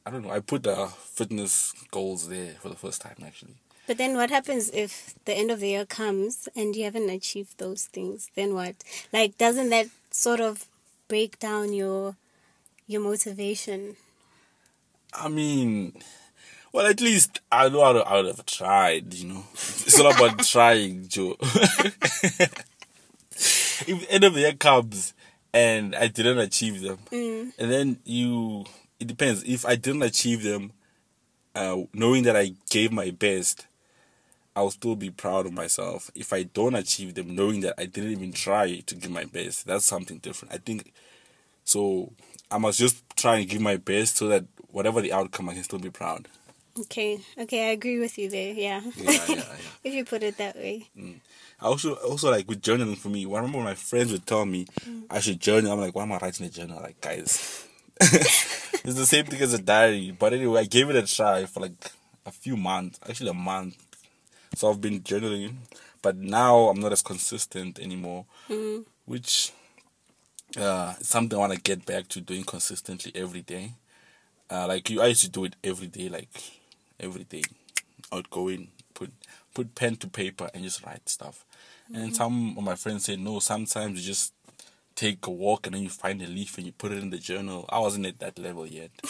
I 0.07 0.11
don't 0.11 0.23
know. 0.23 0.31
I 0.31 0.41
put 0.41 0.63
the 0.63 0.87
fitness 0.87 1.75
goals 1.91 2.29
there 2.29 2.55
for 2.61 2.69
the 2.69 2.77
first 2.77 3.01
time 3.01 3.17
actually. 3.25 3.55
But 3.87 3.99
then 3.99 4.17
what 4.17 4.31
happens 4.31 4.71
if 4.71 5.15
the 5.25 5.33
end 5.35 5.51
of 5.51 5.61
the 5.61 5.69
year 5.69 5.87
comes 5.87 6.49
and 6.55 6.77
you 6.77 6.85
haven't 6.85 7.09
achieved 7.09 7.59
those 7.59 7.87
things? 7.87 8.31
Then 8.35 8.55
what? 8.55 8.77
Like 9.13 9.39
doesn't 9.39 9.71
that 9.71 9.89
sort 10.11 10.41
of 10.41 10.67
break 11.09 11.39
down 11.39 11.73
your 11.73 12.17
your 12.87 13.01
motivation? 13.01 13.97
I 15.13 15.29
mean, 15.29 15.95
well, 16.73 16.87
at 16.87 17.01
least 17.01 17.41
I 17.51 17.69
know 17.69 17.81
I 17.81 17.93
would, 17.93 18.03
I 18.03 18.17
would 18.17 18.27
have 18.27 18.47
tried, 18.47 19.15
you 19.15 19.29
know. 19.29 19.45
It's 19.53 19.99
all 19.99 20.11
about 20.11 20.45
trying, 20.47 21.09
Joe. 21.09 21.37
if 23.87 24.07
end 24.11 24.25
of 24.25 24.35
the 24.35 24.41
year 24.41 24.55
comes 24.55 25.15
and 25.53 25.95
I 25.95 26.09
didn't 26.09 26.39
achieve 26.39 26.81
them, 26.81 26.99
and 27.59 27.71
then 27.71 27.99
you, 28.05 28.65
it 29.01 29.07
depends. 29.07 29.43
If 29.45 29.65
I 29.65 29.77
didn't 29.77 30.03
achieve 30.03 30.43
them, 30.43 30.73
uh, 31.55 31.83
knowing 31.93 32.23
that 32.25 32.37
I 32.37 32.53
gave 32.71 32.93
my 32.93 33.11
best, 33.11 33.67
I'll 34.55 34.71
still 34.71 34.97
be 34.97 35.11
proud 35.11 35.47
of 35.47 35.53
myself. 35.53 36.11
If 36.15 36.33
I 36.33 36.43
don't 36.43 36.75
achieve 36.75 37.15
them, 37.15 37.35
knowing 37.35 37.61
that 37.61 37.75
I 37.79 37.87
didn't 37.87 38.11
even 38.11 38.33
try 38.33 38.81
to 38.81 38.95
give 38.95 39.11
my 39.11 39.25
best, 39.25 39.67
that's 39.67 39.85
something 39.85 40.19
different. 40.19 40.55
I 40.55 40.59
think 40.59 40.93
so. 41.65 42.13
I 42.51 42.59
must 42.59 42.79
just 42.79 43.05
try 43.17 43.37
and 43.39 43.49
give 43.49 43.61
my 43.61 43.77
best 43.77 44.17
so 44.17 44.29
that 44.29 44.47
whatever 44.71 45.01
the 45.01 45.13
outcome, 45.13 45.49
I 45.49 45.55
can 45.55 45.63
still 45.65 45.79
be 45.79 45.91
proud. 45.91 46.29
Okay, 46.81 47.21
okay, 47.39 47.69
I 47.69 47.73
agree 47.73 47.99
with 47.99 48.19
you 48.19 48.29
there. 48.31 48.53
Yeah, 48.53 48.83
Yeah, 48.97 49.11
yeah, 49.29 49.35
yeah. 49.35 49.45
if 49.85 49.95
you 49.95 50.05
put 50.05 50.23
it 50.23 50.37
that 50.39 50.57
way. 50.57 50.89
I 51.61 51.67
also 51.67 51.95
also 51.95 52.31
like 52.31 52.49
with 52.49 52.63
journaling 52.63 52.97
for 52.97 53.09
me. 53.09 53.25
I 53.27 53.37
remember 53.37 53.59
my 53.59 53.75
friends 53.75 54.13
would 54.13 54.27
tell 54.27 54.47
me 54.47 54.67
I 55.11 55.21
should 55.21 55.41
journal. 55.41 55.73
I'm 55.73 55.81
like, 55.81 55.95
why 55.95 56.03
am 56.03 56.13
I 56.13 56.19
writing 56.19 56.47
a 56.47 56.51
journal? 56.51 56.81
Like, 56.81 57.01
guys, 57.01 57.67
it's 58.01 58.95
the 58.95 59.07
same 59.07 59.27
thing 59.27 59.41
as 59.43 59.55
a 59.55 59.59
diary. 59.63 60.15
But 60.17 60.33
anyway, 60.35 60.61
I 60.61 60.65
gave 60.65 60.89
it 60.91 60.97
a 60.97 61.07
try 61.07 61.47
for 61.47 61.61
like 61.61 61.91
a 62.27 62.31
few 62.31 62.57
months, 62.57 63.01
actually 63.09 63.31
a 63.31 63.35
month. 63.35 63.77
So 64.55 64.71
I've 64.71 64.81
been 64.81 65.01
journaling, 65.01 65.55
but 66.03 66.17
now 66.17 66.69
I'm 66.69 66.81
not 66.81 66.93
as 66.93 67.03
consistent 67.03 67.79
anymore, 67.81 68.25
which 69.05 69.53
uh, 70.57 70.95
is 71.01 71.09
something 71.09 71.37
I 71.37 71.41
want 71.41 71.53
to 71.55 71.61
get 71.61 71.85
back 71.85 72.09
to 72.09 72.21
doing 72.21 72.45
consistently 72.45 73.13
every 73.15 73.43
day. 73.43 73.73
Uh, 74.51 74.67
like 74.67 74.89
you, 74.91 75.03
I 75.03 75.07
used 75.09 75.23
to 75.25 75.29
do 75.31 75.45
it 75.45 75.57
every 75.63 75.89
day, 75.89 76.09
like 76.09 76.31
every 77.01 77.25
day. 77.25 77.43
I 78.13 78.17
would 78.17 78.31
go 78.31 78.49
in, 78.49 78.69
put 78.95 79.13
put 79.55 79.75
pen 79.75 79.97
to 79.97 80.09
paper, 80.09 80.51
and 80.55 80.65
just 80.65 80.85
write 80.85 81.09
stuff. 81.09 81.45
And 81.93 82.15
some 82.15 82.57
of 82.59 82.65
my 82.65 82.75
friends 82.75 83.07
said, 83.07 83.19
no, 83.19 83.39
sometimes 83.39 83.99
you 84.01 84.13
just 84.13 84.35
take 84.95 85.27
a 85.27 85.31
walk 85.31 85.67
and 85.67 85.75
then 85.75 85.83
you 85.83 85.89
find 85.89 86.21
a 86.21 86.27
leaf 86.27 86.59
and 86.59 86.67
you 86.67 86.73
put 86.73 86.93
it 86.93 86.99
in 86.99 87.11
the 87.11 87.19
journal. 87.19 87.65
I 87.69 87.79
wasn't 87.79 88.07
at 88.07 88.19
that 88.19 88.39
level 88.39 88.67
yet. 88.67 88.91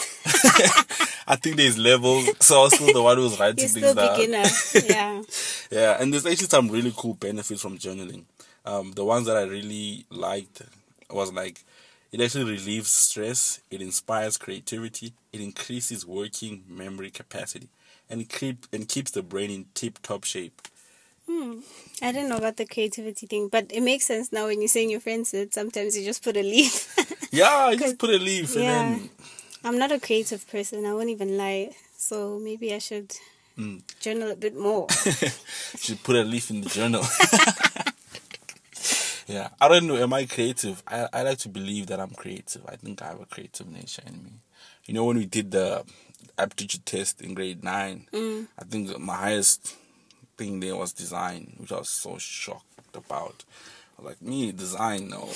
I 1.27 1.35
think 1.35 1.57
there's 1.57 1.77
levels, 1.77 2.29
so 2.39 2.59
I 2.59 2.63
was 2.63 2.75
still 2.75 2.93
the 2.93 3.03
one 3.03 3.17
who 3.17 3.23
was 3.23 3.39
writing 3.39 3.59
You're 3.59 3.67
things 3.67 3.85
still 3.85 3.95
down. 3.95 4.15
beginner. 4.15 4.43
yeah. 4.87 5.21
Yeah, 5.71 5.97
and 6.01 6.13
there's 6.13 6.25
actually 6.25 6.47
some 6.47 6.69
really 6.69 6.93
cool 6.95 7.15
benefits 7.15 7.61
from 7.61 7.77
journaling. 7.77 8.23
Um, 8.65 8.91
the 8.93 9.03
ones 9.03 9.25
that 9.27 9.37
I 9.37 9.43
really 9.43 10.05
liked 10.09 10.61
was 11.09 11.33
like 11.33 11.63
it 12.11 12.21
actually 12.21 12.45
relieves 12.45 12.91
stress, 12.91 13.59
it 13.69 13.81
inspires 13.81 14.37
creativity, 14.37 15.13
it 15.33 15.41
increases 15.41 16.05
working 16.05 16.63
memory 16.67 17.11
capacity, 17.11 17.67
and 18.09 18.27
keep 18.29 18.65
and 18.73 18.87
keeps 18.87 19.11
the 19.11 19.23
brain 19.23 19.51
in 19.51 19.65
tip 19.73 19.99
top 20.01 20.23
shape. 20.23 20.61
Hmm. 21.27 21.59
I 22.01 22.11
didn't 22.11 22.29
know 22.29 22.37
about 22.37 22.57
the 22.57 22.65
creativity 22.65 23.27
thing, 23.27 23.49
but 23.49 23.67
it 23.71 23.81
makes 23.81 24.05
sense 24.05 24.31
now 24.31 24.47
when 24.47 24.61
you're 24.61 24.67
saying 24.67 24.89
your 24.89 24.99
friends 24.99 25.31
did. 25.31 25.53
Sometimes 25.53 25.95
you 25.97 26.03
just 26.03 26.23
put 26.23 26.37
a 26.37 26.41
leaf. 26.43 26.95
Yeah, 27.31 27.67
I 27.67 27.75
just 27.75 27.99
put 27.99 28.09
a 28.09 28.17
leaf 28.17 28.55
and 28.55 28.63
Yeah. 28.63 28.81
then 28.81 29.09
I'm 29.63 29.77
not 29.77 29.91
a 29.91 29.99
creative 29.99 30.47
person. 30.49 30.83
I 30.87 30.93
won't 30.95 31.09
even 31.09 31.37
lie. 31.37 31.69
So 31.95 32.39
maybe 32.39 32.73
I 32.73 32.79
should 32.79 33.13
Mm. 33.57 33.81
journal 33.99 34.31
a 34.31 34.35
bit 34.35 34.55
more. 34.57 34.87
should 35.77 36.01
put 36.01 36.15
a 36.15 36.23
leaf 36.23 36.49
in 36.49 36.61
the 36.61 36.69
journal. 36.69 37.03
yeah, 39.27 39.49
I 39.61 39.67
don't 39.67 39.85
know. 39.85 39.97
Am 39.97 40.13
I 40.13 40.25
creative? 40.25 40.81
I 40.87 41.07
I 41.13 41.21
like 41.23 41.37
to 41.39 41.49
believe 41.49 41.87
that 41.87 41.99
I'm 41.99 42.11
creative. 42.15 42.63
I 42.67 42.77
think 42.77 43.01
I 43.01 43.07
have 43.09 43.21
a 43.21 43.25
creative 43.25 43.67
nature 43.69 44.01
in 44.07 44.23
me. 44.23 44.31
You 44.85 44.93
know, 44.95 45.05
when 45.05 45.17
we 45.17 45.25
did 45.25 45.51
the 45.51 45.83
aptitude 46.37 46.85
test 46.85 47.21
in 47.21 47.33
grade 47.33 47.63
nine, 47.63 48.07
mm. 48.13 48.47
I 48.57 48.63
think 48.63 48.97
my 48.99 49.15
highest 49.15 49.75
thing 50.37 50.59
there 50.59 50.75
was 50.75 50.93
design, 50.93 51.53
which 51.57 51.71
I 51.71 51.77
was 51.79 51.89
so 51.89 52.17
shocked 52.17 52.95
about. 52.95 53.43
I 53.97 54.01
was 54.01 54.11
like, 54.11 54.21
me 54.21 54.51
design, 54.51 55.09
no. 55.09 55.29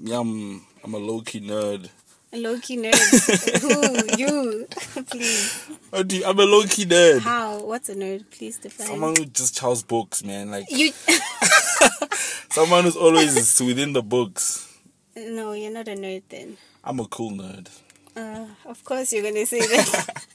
Me, 0.00 0.12
I'm 0.12 0.66
I'm 0.84 0.94
a 0.94 0.98
low 0.98 1.20
key 1.20 1.40
nerd. 1.40 1.88
A 2.32 2.38
low 2.38 2.58
key 2.58 2.78
nerd. 2.78 3.60
Who? 3.60 4.16
You. 4.18 4.66
Please. 5.10 5.68
Dude, 6.06 6.22
I'm 6.24 6.38
a 6.38 6.44
low 6.44 6.62
key 6.62 6.86
nerd. 6.86 7.20
How? 7.20 7.60
What's 7.62 7.90
a 7.90 7.94
nerd? 7.94 8.24
Please 8.30 8.56
define. 8.58 8.86
Someone 8.86 9.14
who 9.16 9.26
just 9.26 9.56
chows 9.58 9.82
books, 9.82 10.24
man. 10.24 10.50
Like 10.50 10.64
You. 10.70 10.92
someone 12.50 12.84
who's 12.84 12.96
always 12.96 13.60
within 13.60 13.92
the 13.92 14.02
books. 14.02 14.66
no, 15.14 15.52
you're 15.52 15.70
not 15.72 15.88
a 15.88 15.92
nerd 15.94 16.22
then. 16.30 16.56
I'm 16.82 16.98
a 17.00 17.06
cool 17.06 17.32
nerd. 17.32 17.68
Uh, 18.16 18.46
of 18.66 18.82
course 18.84 19.12
you're 19.12 19.22
gonna 19.22 19.46
say 19.46 19.60
that. 19.60 20.26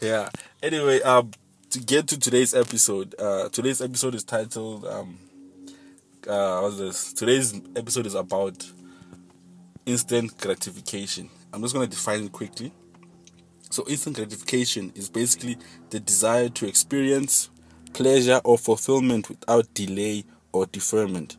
Yeah. 0.00 0.30
Anyway, 0.62 1.00
um, 1.02 1.30
to 1.70 1.78
get 1.78 2.06
to 2.08 2.18
today's 2.18 2.54
episode, 2.54 3.14
uh, 3.18 3.48
today's 3.50 3.82
episode 3.82 4.14
is 4.14 4.24
titled 4.24 4.86
um, 4.86 5.18
uh, 6.26 6.60
what's 6.60 6.78
this? 6.78 7.12
Today's 7.12 7.54
episode 7.76 8.06
is 8.06 8.14
about 8.14 8.66
instant 9.86 10.36
gratification. 10.38 11.28
I'm 11.52 11.62
just 11.62 11.74
gonna 11.74 11.86
define 11.86 12.24
it 12.24 12.32
quickly. 12.32 12.72
So, 13.70 13.84
instant 13.88 14.16
gratification 14.16 14.92
is 14.94 15.08
basically 15.08 15.58
the 15.90 16.00
desire 16.00 16.48
to 16.48 16.66
experience 16.66 17.50
pleasure 17.92 18.40
or 18.44 18.58
fulfillment 18.58 19.28
without 19.28 19.72
delay 19.74 20.24
or 20.52 20.66
deferment. 20.66 21.36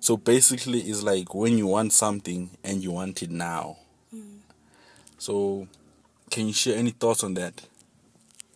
So, 0.00 0.16
basically, 0.16 0.80
it's 0.80 1.02
like 1.02 1.34
when 1.34 1.58
you 1.58 1.66
want 1.66 1.92
something 1.92 2.50
and 2.62 2.82
you 2.82 2.92
want 2.92 3.22
it 3.22 3.30
now. 3.30 3.78
So, 5.24 5.66
can 6.30 6.46
you 6.48 6.52
share 6.52 6.76
any 6.76 6.90
thoughts 6.90 7.24
on 7.24 7.32
that? 7.32 7.62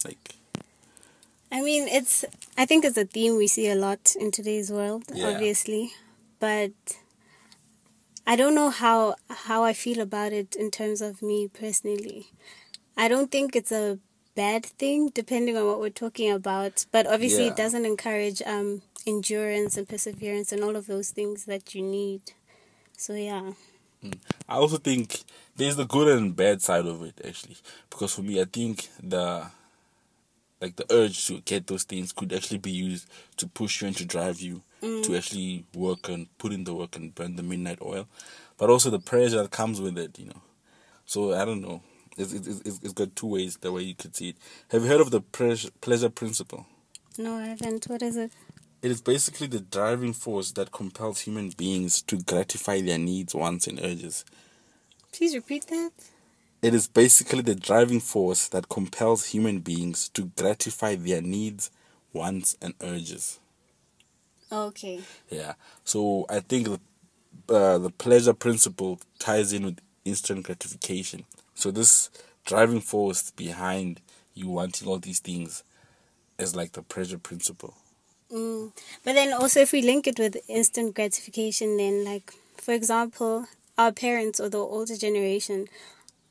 Like, 0.04 0.34
I 1.50 1.62
mean, 1.62 1.88
it's. 1.88 2.26
I 2.58 2.66
think 2.66 2.84
it's 2.84 2.98
a 2.98 3.06
theme 3.06 3.38
we 3.38 3.46
see 3.46 3.70
a 3.70 3.74
lot 3.74 4.14
in 4.20 4.30
today's 4.30 4.70
world, 4.70 5.04
Yeah. 5.14 5.28
obviously, 5.30 5.92
but 6.38 6.72
I 8.26 8.36
don't 8.36 8.54
know 8.54 8.68
how 8.68 9.14
how 9.30 9.64
I 9.64 9.72
feel 9.72 9.98
about 10.00 10.34
it 10.34 10.56
in 10.56 10.70
terms 10.70 11.00
of 11.00 11.22
me 11.22 11.48
personally. 11.48 12.26
I 12.98 13.08
don't 13.08 13.30
think 13.30 13.56
it's 13.56 13.72
a 13.72 13.98
bad 14.34 14.66
thing, 14.66 15.08
depending 15.08 15.56
on 15.56 15.64
what 15.64 15.80
we're 15.80 15.88
talking 16.04 16.30
about. 16.30 16.84
But 16.92 17.06
obviously, 17.06 17.44
Yeah. 17.44 17.52
it 17.52 17.56
doesn't 17.56 17.86
encourage 17.86 18.42
um, 18.42 18.82
endurance 19.06 19.78
and 19.78 19.88
perseverance 19.88 20.52
and 20.52 20.62
all 20.62 20.76
of 20.76 20.86
those 20.86 21.12
things 21.12 21.46
that 21.46 21.74
you 21.74 21.80
need. 21.80 22.20
So 22.98 23.14
yeah, 23.14 23.52
I 24.46 24.56
also 24.56 24.76
think 24.76 25.24
there's 25.58 25.76
the 25.76 25.84
good 25.84 26.08
and 26.08 26.34
bad 26.34 26.62
side 26.62 26.86
of 26.86 27.02
it 27.02 27.20
actually. 27.26 27.56
Because 27.90 28.14
for 28.14 28.22
me 28.22 28.40
I 28.40 28.44
think 28.44 28.88
the 29.02 29.46
like 30.60 30.76
the 30.76 30.86
urge 30.90 31.26
to 31.26 31.40
get 31.40 31.66
those 31.66 31.84
things 31.84 32.12
could 32.12 32.32
actually 32.32 32.58
be 32.58 32.70
used 32.70 33.08
to 33.36 33.46
push 33.46 33.82
you 33.82 33.88
and 33.88 33.96
to 33.96 34.04
drive 34.04 34.40
you 34.40 34.62
mm. 34.82 35.04
to 35.04 35.16
actually 35.16 35.64
work 35.74 36.08
and 36.08 36.26
put 36.38 36.52
in 36.52 36.64
the 36.64 36.74
work 36.74 36.96
and 36.96 37.14
burn 37.14 37.36
the 37.36 37.42
midnight 37.42 37.78
oil. 37.82 38.08
But 38.56 38.70
also 38.70 38.90
the 38.90 38.98
pressure 38.98 39.42
that 39.42 39.50
comes 39.52 39.80
with 39.80 39.96
it, 39.98 40.18
you 40.18 40.26
know. 40.26 40.42
So 41.06 41.32
I 41.34 41.44
don't 41.44 41.62
know. 41.62 41.82
It's, 42.16 42.32
it's, 42.32 42.48
it's, 42.48 42.80
it's 42.82 42.92
got 42.92 43.14
two 43.14 43.28
ways 43.28 43.56
the 43.58 43.70
way 43.70 43.82
you 43.82 43.94
could 43.94 44.16
see 44.16 44.30
it. 44.30 44.36
Have 44.70 44.82
you 44.82 44.88
heard 44.88 45.00
of 45.00 45.12
the 45.12 45.20
pleasure, 45.20 45.70
pleasure 45.80 46.08
principle? 46.08 46.66
no, 47.18 47.36
I 47.36 47.46
haven't. 47.46 47.84
What 47.86 48.02
is 48.02 48.16
it? 48.16 48.32
It 48.80 48.92
is 48.92 49.00
basically 49.00 49.48
the 49.48 49.60
driving 49.60 50.12
force 50.12 50.52
that 50.52 50.70
compels 50.70 51.20
human 51.20 51.50
beings 51.50 52.00
to 52.02 52.16
gratify 52.18 52.80
their 52.80 52.98
needs, 52.98 53.34
wants, 53.34 53.66
and 53.66 53.80
urges. 53.80 54.24
Please 55.18 55.34
repeat 55.34 55.66
that. 55.66 55.90
It 56.62 56.74
is 56.74 56.86
basically 56.86 57.42
the 57.42 57.56
driving 57.56 57.98
force 57.98 58.46
that 58.46 58.68
compels 58.68 59.26
human 59.26 59.58
beings 59.58 60.08
to 60.10 60.30
gratify 60.36 60.94
their 60.94 61.20
needs, 61.20 61.72
wants, 62.12 62.56
and 62.62 62.72
urges. 62.80 63.40
Okay. 64.52 65.00
Yeah. 65.28 65.54
So 65.82 66.24
I 66.30 66.38
think 66.38 66.68
the, 66.68 67.52
uh, 67.52 67.78
the 67.78 67.90
pleasure 67.90 68.32
principle 68.32 69.00
ties 69.18 69.52
in 69.52 69.64
with 69.64 69.80
instant 70.04 70.44
gratification. 70.44 71.24
So 71.56 71.72
this 71.72 72.10
driving 72.46 72.80
force 72.80 73.32
behind 73.32 74.00
you 74.34 74.48
wanting 74.48 74.86
all 74.86 75.00
these 75.00 75.18
things 75.18 75.64
is 76.38 76.54
like 76.54 76.74
the 76.74 76.82
pleasure 76.82 77.18
principle. 77.18 77.74
Mm. 78.32 78.70
But 79.02 79.14
then 79.14 79.32
also, 79.32 79.58
if 79.58 79.72
we 79.72 79.82
link 79.82 80.06
it 80.06 80.20
with 80.20 80.36
instant 80.46 80.94
gratification, 80.94 81.76
then, 81.76 82.04
like, 82.04 82.32
for 82.56 82.72
example, 82.72 83.48
our 83.78 83.92
parents 83.92 84.40
or 84.40 84.48
the 84.48 84.58
older 84.58 84.96
generation 84.96 85.68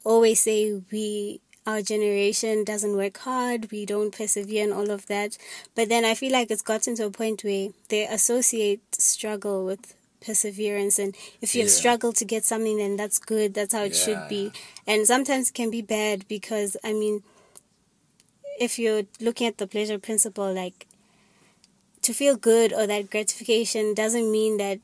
always 0.03 0.41
say 0.41 0.81
we, 0.91 1.41
our 1.65 1.81
generation 1.81 2.63
doesn't 2.63 2.95
work 2.95 3.17
hard, 3.19 3.71
we 3.71 3.85
don't 3.85 4.15
persevere, 4.15 4.63
and 4.63 4.73
all 4.73 4.91
of 4.91 5.07
that. 5.07 5.37
But 5.75 5.89
then 5.89 6.05
I 6.05 6.13
feel 6.13 6.31
like 6.31 6.51
it's 6.51 6.61
gotten 6.61 6.95
to 6.97 7.05
a 7.05 7.11
point 7.11 7.43
where 7.43 7.69
they 7.89 8.05
associate 8.05 8.81
struggle 8.95 9.65
with 9.65 9.93
perseverance 10.19 10.97
and 10.99 11.15
if 11.41 11.55
you've 11.55 11.67
Yeah. 11.67 11.71
struggled 11.81 12.15
to 12.17 12.25
get 12.25 12.43
something 12.43 12.77
then 12.77 12.97
that's 12.97 13.19
good 13.19 13.53
that's 13.53 13.71
how 13.73 13.83
it 13.83 13.95
should 13.95 14.27
be 14.27 14.51
and 14.87 15.05
sometimes 15.05 15.49
it 15.49 15.53
can 15.53 15.69
be 15.69 15.83
bad 15.83 16.27
because 16.27 16.75
i 16.83 16.91
mean 16.91 17.21
if 18.59 18.79
you're 18.79 19.03
looking 19.21 19.45
at 19.47 19.59
the 19.59 19.67
pleasure 19.67 19.99
principle 19.99 20.51
like 20.51 20.87
to 22.01 22.13
feel 22.13 22.35
good 22.35 22.73
or 22.73 22.87
that 22.87 23.09
gratification 23.11 23.93
doesn't 23.93 24.31
mean 24.31 24.57
that 24.57 24.79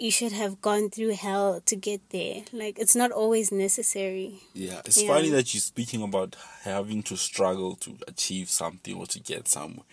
you 0.00 0.10
should 0.10 0.32
have 0.32 0.60
gone 0.62 0.90
through 0.90 1.14
hell 1.14 1.60
to 1.66 1.74
get 1.76 2.00
there. 2.10 2.42
Like 2.52 2.78
it's 2.78 2.94
not 2.94 3.10
always 3.10 3.50
necessary. 3.50 4.40
Yeah, 4.54 4.80
it's 4.84 5.00
Yeah. 5.02 5.08
funny 5.08 5.30
that 5.30 5.52
you're 5.52 5.60
speaking 5.60 6.02
about 6.02 6.36
having 6.62 7.02
to 7.04 7.16
struggle 7.16 7.74
to 7.76 7.96
achieve 8.06 8.48
something 8.48 8.94
or 8.94 9.06
to 9.06 9.18
get 9.20 9.48
somewhere. 9.48 9.84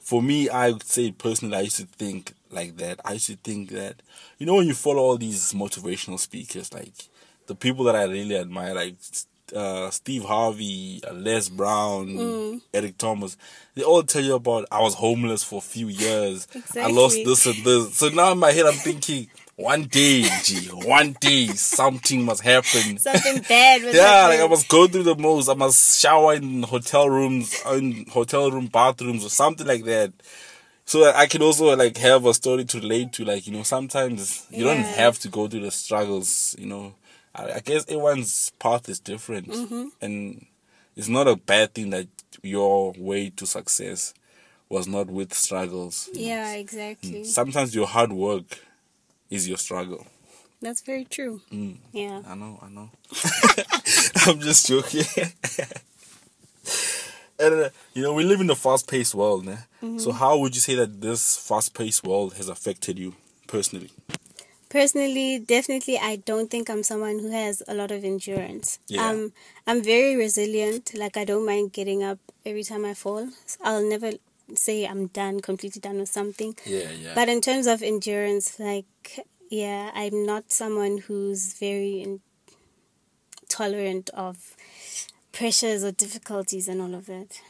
For 0.00 0.22
me, 0.22 0.48
I 0.48 0.70
would 0.70 0.84
say 0.86 1.10
personally, 1.12 1.56
I 1.56 1.60
used 1.62 1.76
to 1.76 1.86
think 1.86 2.32
like 2.50 2.76
that. 2.78 3.00
I 3.04 3.12
used 3.14 3.26
to 3.26 3.36
think 3.36 3.70
that, 3.70 3.96
you 4.38 4.46
know, 4.46 4.54
when 4.56 4.66
you 4.66 4.74
follow 4.74 5.02
all 5.02 5.18
these 5.18 5.52
motivational 5.52 6.18
speakers, 6.18 6.72
like 6.72 6.94
the 7.46 7.54
people 7.54 7.84
that 7.84 7.96
I 7.96 8.04
really 8.04 8.36
admire, 8.36 8.74
like 8.74 8.94
uh, 9.54 9.90
Steve 9.90 10.24
Harvey, 10.24 11.02
uh, 11.06 11.12
Les 11.12 11.48
Brown, 11.50 12.60
Eric 12.72 12.96
Thomas, 12.96 13.36
they 13.74 13.82
all 13.82 14.02
tell 14.02 14.22
you 14.22 14.34
about 14.34 14.66
I 14.72 14.80
was 14.80 14.94
homeless 14.94 15.44
for 15.44 15.58
a 15.58 15.60
few 15.62 15.88
years. 15.88 16.46
I 16.74 16.90
lost 16.90 17.16
this 17.24 17.44
and 17.46 17.62
this. 17.64 17.96
So 17.98 18.08
now 18.08 18.32
in 18.32 18.38
my 18.38 18.50
head, 18.52 18.64
I'm 18.66 18.72
thinking, 18.74 19.28
one 19.56 19.84
day, 19.84 20.22
G, 20.42 20.66
one 20.68 21.14
day 21.20 21.46
something 21.48 22.24
must 22.24 22.42
happen. 22.42 22.98
Something 22.98 23.42
bad 23.48 23.82
was 23.82 23.94
Yeah, 23.94 24.26
like 24.28 24.40
I 24.40 24.46
must 24.46 24.68
go 24.68 24.86
through 24.86 25.02
the 25.04 25.16
most. 25.16 25.48
I 25.48 25.54
must 25.54 26.00
shower 26.00 26.34
in 26.34 26.62
hotel 26.62 27.08
rooms, 27.08 27.54
in 27.70 28.06
hotel 28.10 28.50
room 28.50 28.66
bathrooms, 28.66 29.24
or 29.24 29.28
something 29.30 29.66
like 29.66 29.84
that. 29.84 30.12
So 30.84 31.04
that 31.04 31.14
I 31.16 31.26
can 31.26 31.42
also 31.42 31.76
like 31.76 31.96
have 31.98 32.26
a 32.26 32.34
story 32.34 32.64
to 32.64 32.80
relate 32.80 33.12
to. 33.14 33.24
Like 33.24 33.46
you 33.46 33.52
know, 33.52 33.62
sometimes 33.62 34.46
you 34.50 34.64
don't 34.64 34.82
have 34.84 35.18
to 35.20 35.28
go 35.28 35.46
through 35.48 35.60
the 35.60 35.70
struggles. 35.70 36.56
You 36.58 36.66
know, 36.66 36.94
I, 37.34 37.52
I 37.52 37.60
guess 37.60 37.84
everyone's 37.88 38.50
path 38.58 38.88
is 38.88 38.98
different, 39.00 39.48
Mm-hmm. 39.48 39.84
and 40.00 40.46
it's 40.96 41.08
not 41.08 41.28
a 41.28 41.36
bad 41.36 41.74
thing 41.74 41.90
that 41.90 42.08
your 42.42 42.92
way 42.98 43.30
to 43.30 43.46
success 43.46 44.12
was 44.68 44.86
not 44.88 45.06
with 45.08 45.32
struggles. 45.34 46.08
you 46.12 46.20
know. 46.20 46.26
Yeah, 46.26 46.54
exactly. 46.54 47.24
Sometimes 47.24 47.74
your 47.74 47.86
hard 47.86 48.12
work 48.12 48.58
is 49.32 49.48
your 49.48 49.58
struggle. 49.58 50.06
That's 50.60 50.82
very 50.82 51.04
true. 51.04 51.40
Mm. 51.50 51.78
Yeah. 51.92 52.22
I 52.26 52.34
know, 52.36 52.58
I 52.62 52.68
know. 52.68 52.90
I'm 54.26 54.38
just 54.40 54.68
joking. 54.68 55.04
and 57.40 57.54
uh, 57.54 57.68
you 57.94 58.02
know, 58.02 58.12
we 58.12 58.22
live 58.22 58.40
in 58.40 58.50
a 58.50 58.54
fast-paced 58.54 59.14
world, 59.14 59.44
né? 59.44 59.64
Mm-hmm. 59.82 59.98
So 59.98 60.12
how 60.12 60.38
would 60.38 60.54
you 60.54 60.60
say 60.60 60.76
that 60.76 61.00
this 61.00 61.36
fast-paced 61.36 62.04
world 62.04 62.34
has 62.34 62.48
affected 62.48 62.98
you 62.98 63.14
personally? 63.48 63.90
Personally, 64.68 65.38
definitely, 65.38 65.98
I 65.98 66.16
don't 66.16 66.50
think 66.50 66.70
I'm 66.70 66.82
someone 66.82 67.18
who 67.18 67.30
has 67.30 67.62
a 67.68 67.74
lot 67.74 67.90
of 67.90 68.04
endurance. 68.04 68.78
Yeah. 68.86 69.06
Um, 69.06 69.32
I'm 69.66 69.82
very 69.82 70.16
resilient. 70.16 70.94
Like 70.94 71.16
I 71.16 71.24
don't 71.24 71.44
mind 71.44 71.72
getting 71.72 72.02
up 72.02 72.18
every 72.46 72.62
time 72.62 72.84
I 72.84 72.94
fall. 72.94 73.28
I'll 73.62 73.86
never 73.86 74.12
say 74.56 74.86
I'm 74.86 75.06
done, 75.08 75.40
completely 75.40 75.80
done 75.80 75.98
with 75.98 76.08
something. 76.08 76.54
Yeah, 76.66 76.90
yeah. 76.90 77.12
But 77.14 77.28
in 77.28 77.40
terms 77.40 77.66
of 77.66 77.82
endurance, 77.82 78.58
like 78.58 78.86
yeah, 79.50 79.90
I'm 79.94 80.24
not 80.24 80.50
someone 80.52 80.98
who's 80.98 81.54
very 81.58 82.00
in- 82.02 82.20
tolerant 83.48 84.10
of 84.10 84.56
pressures 85.32 85.84
or 85.84 85.92
difficulties 85.92 86.68
and 86.68 86.80
all 86.80 86.94
of 86.94 87.06
that. 87.06 87.40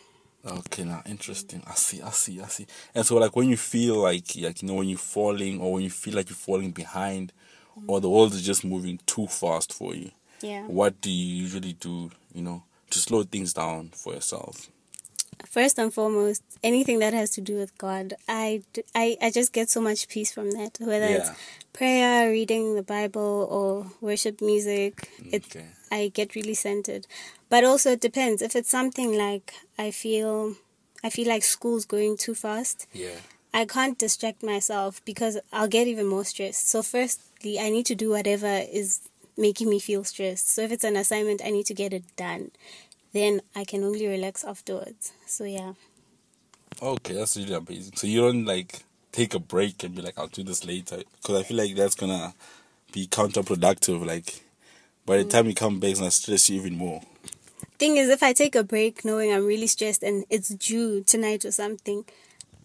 Okay, 0.45 0.83
now 0.85 1.03
interesting. 1.07 1.63
I 1.67 1.75
see, 1.75 2.03
I 2.03 2.11
see, 2.11 2.41
I 2.41 2.47
see. 2.49 2.67
And 2.95 3.07
so, 3.07 3.17
like, 3.17 3.37
when 3.37 3.49
you 3.49 3.57
feel 3.57 3.97
like, 3.97 4.25
like 4.41 4.61
you 4.63 4.69
know, 4.69 4.75
when 4.75 4.89
you're 4.89 4.99
falling, 4.99 5.61
or 5.61 5.75
when 5.75 5.85
you 5.85 5.91
feel 5.91 6.15
like 6.15 6.29
you're 6.29 6.35
falling 6.37 6.73
behind, 6.73 7.33
or 7.87 8.01
the 8.01 8.11
world 8.11 8.33
is 8.35 8.43
just 8.45 8.65
moving 8.65 8.99
too 9.07 9.29
fast 9.29 9.73
for 9.73 9.95
you, 9.95 10.11
Yeah. 10.41 10.67
what 10.67 11.01
do 11.01 11.11
you 11.11 11.43
usually 11.45 11.75
do? 11.75 12.11
You 12.35 12.43
know, 12.43 12.65
to 12.91 12.99
slow 12.99 13.23
things 13.23 13.53
down 13.53 13.91
for 13.95 14.15
yourself. 14.15 14.69
First 15.47 15.79
and 15.79 15.93
foremost, 15.93 16.43
anything 16.63 16.99
that 17.01 17.13
has 17.15 17.31
to 17.31 17.41
do 17.41 17.57
with 17.57 17.77
God, 17.77 18.15
I, 18.29 18.63
I, 18.95 19.17
I 19.21 19.31
just 19.31 19.53
get 19.53 19.69
so 19.69 19.81
much 19.81 20.09
peace 20.09 20.33
from 20.33 20.51
that. 20.53 20.79
Whether 20.81 21.07
it's 21.07 21.31
prayer, 21.73 22.31
reading 22.31 22.75
the 22.75 22.83
Bible, 22.83 23.49
or 23.51 23.91
worship 24.01 24.41
music, 24.41 25.09
it 25.31 25.45
Okay. 25.47 25.67
I 25.91 26.09
get 26.15 26.35
really 26.35 26.55
centered. 26.55 27.07
But 27.49 27.65
also 27.65 27.93
it 27.93 28.01
depends. 28.01 28.41
If 28.41 28.57
it's 28.57 28.71
something 28.71 29.17
like 29.17 29.53
I 29.79 29.91
feel 29.91 30.55
I 31.05 31.11
feel 31.11 31.29
like 31.29 31.43
school's 31.43 31.85
going 31.85 32.17
too 32.17 32.35
fast, 32.35 32.87
Yeah. 32.93 33.17
I 33.53 33.67
can't 33.67 33.99
distract 33.99 34.43
myself 34.43 35.05
because 35.05 35.39
I'll 35.53 35.69
get 35.69 35.87
even 35.87 36.07
more 36.07 36.25
stressed. 36.25 36.71
So 36.71 36.83
firstly, 36.83 37.59
I 37.61 37.69
need 37.69 37.85
to 37.87 37.95
do 37.95 38.09
whatever 38.11 38.63
is 38.73 39.01
making 39.37 39.69
me 39.69 39.79
feel 39.79 40.05
stressed. 40.05 40.49
So 40.49 40.63
if 40.63 40.73
it's 40.73 40.85
an 40.85 40.97
assignment, 40.97 41.43
I 41.45 41.51
need 41.51 41.67
to 41.67 41.75
get 41.75 41.93
it 41.93 42.05
done. 42.17 42.53
Then 43.13 43.43
I 43.55 43.65
can 43.65 43.85
only 43.85 44.07
relax 44.07 44.45
afterwards. 44.45 45.13
So 45.27 45.45
yeah. 45.45 45.75
Okay, 46.81 47.15
that's 47.15 47.37
really 47.37 47.55
amazing. 47.55 47.97
So 47.97 48.07
you 48.07 48.23
don't 48.23 48.45
like 48.45 48.85
take 49.13 49.35
a 49.35 49.39
break 49.39 49.85
and 49.85 49.95
be 49.95 50.03
like, 50.03 50.19
I'll 50.19 50.27
do 50.29 50.43
this 50.43 50.65
later, 50.65 51.03
because 51.21 51.41
I 51.41 51.43
feel 51.43 51.59
like 51.59 51.75
that's 51.75 51.95
gonna 51.95 52.35
be 52.93 53.07
counterproductive. 53.07 54.05
Like 54.07 54.43
by 55.05 55.19
the 55.19 55.25
mm. 55.25 55.31
time 55.31 55.47
you 55.47 55.55
come 55.55 55.81
back, 55.81 55.91
it's 55.91 56.01
gonna 56.01 56.11
stress 56.11 56.49
you 56.51 56.61
even 56.61 56.77
more. 56.77 57.03
Thing 57.79 57.97
is, 57.97 58.09
if 58.09 58.23
I 58.23 58.33
take 58.33 58.55
a 58.55 58.63
break 58.65 59.05
knowing 59.05 59.33
I'm 59.33 59.45
really 59.45 59.67
stressed 59.67 60.03
and 60.03 60.25
it's 60.31 60.49
due 60.49 61.03
tonight 61.03 61.45
or 61.45 61.51
something, 61.51 62.05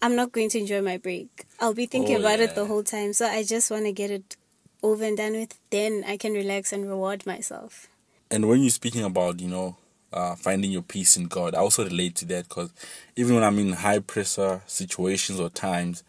I'm 0.00 0.14
not 0.14 0.30
going 0.32 0.48
to 0.50 0.58
enjoy 0.58 0.80
my 0.80 0.96
break. 0.96 1.46
I'll 1.58 1.74
be 1.74 1.86
thinking 1.86 2.16
Oh, 2.16 2.20
about 2.20 2.38
it 2.38 2.54
the 2.54 2.66
whole 2.66 2.84
time. 2.84 3.12
So 3.12 3.26
I 3.26 3.42
just 3.42 3.70
want 3.70 3.84
to 3.86 3.92
get 3.92 4.12
it 4.12 4.36
over 4.80 5.04
and 5.04 5.16
done 5.16 5.32
with. 5.32 5.58
Then 5.70 6.04
I 6.06 6.16
can 6.16 6.34
relax 6.34 6.72
and 6.72 6.88
reward 6.88 7.26
myself. 7.26 7.88
And 8.30 8.48
when 8.48 8.60
you're 8.60 8.70
speaking 8.70 9.02
about, 9.02 9.40
you 9.40 9.48
know, 9.48 9.76
uh, 10.12 10.34
finding 10.34 10.70
your 10.70 10.82
peace 10.82 11.16
in 11.16 11.24
God, 11.26 11.54
I 11.54 11.58
also 11.58 11.84
relate 11.84 12.14
to 12.16 12.24
that 12.26 12.48
because 12.48 12.72
even 13.16 13.34
when 13.34 13.44
I'm 13.44 13.58
in 13.58 13.72
high 13.72 13.98
pressure 14.00 14.62
situations 14.66 15.40
or 15.40 15.50
times, 15.50 16.02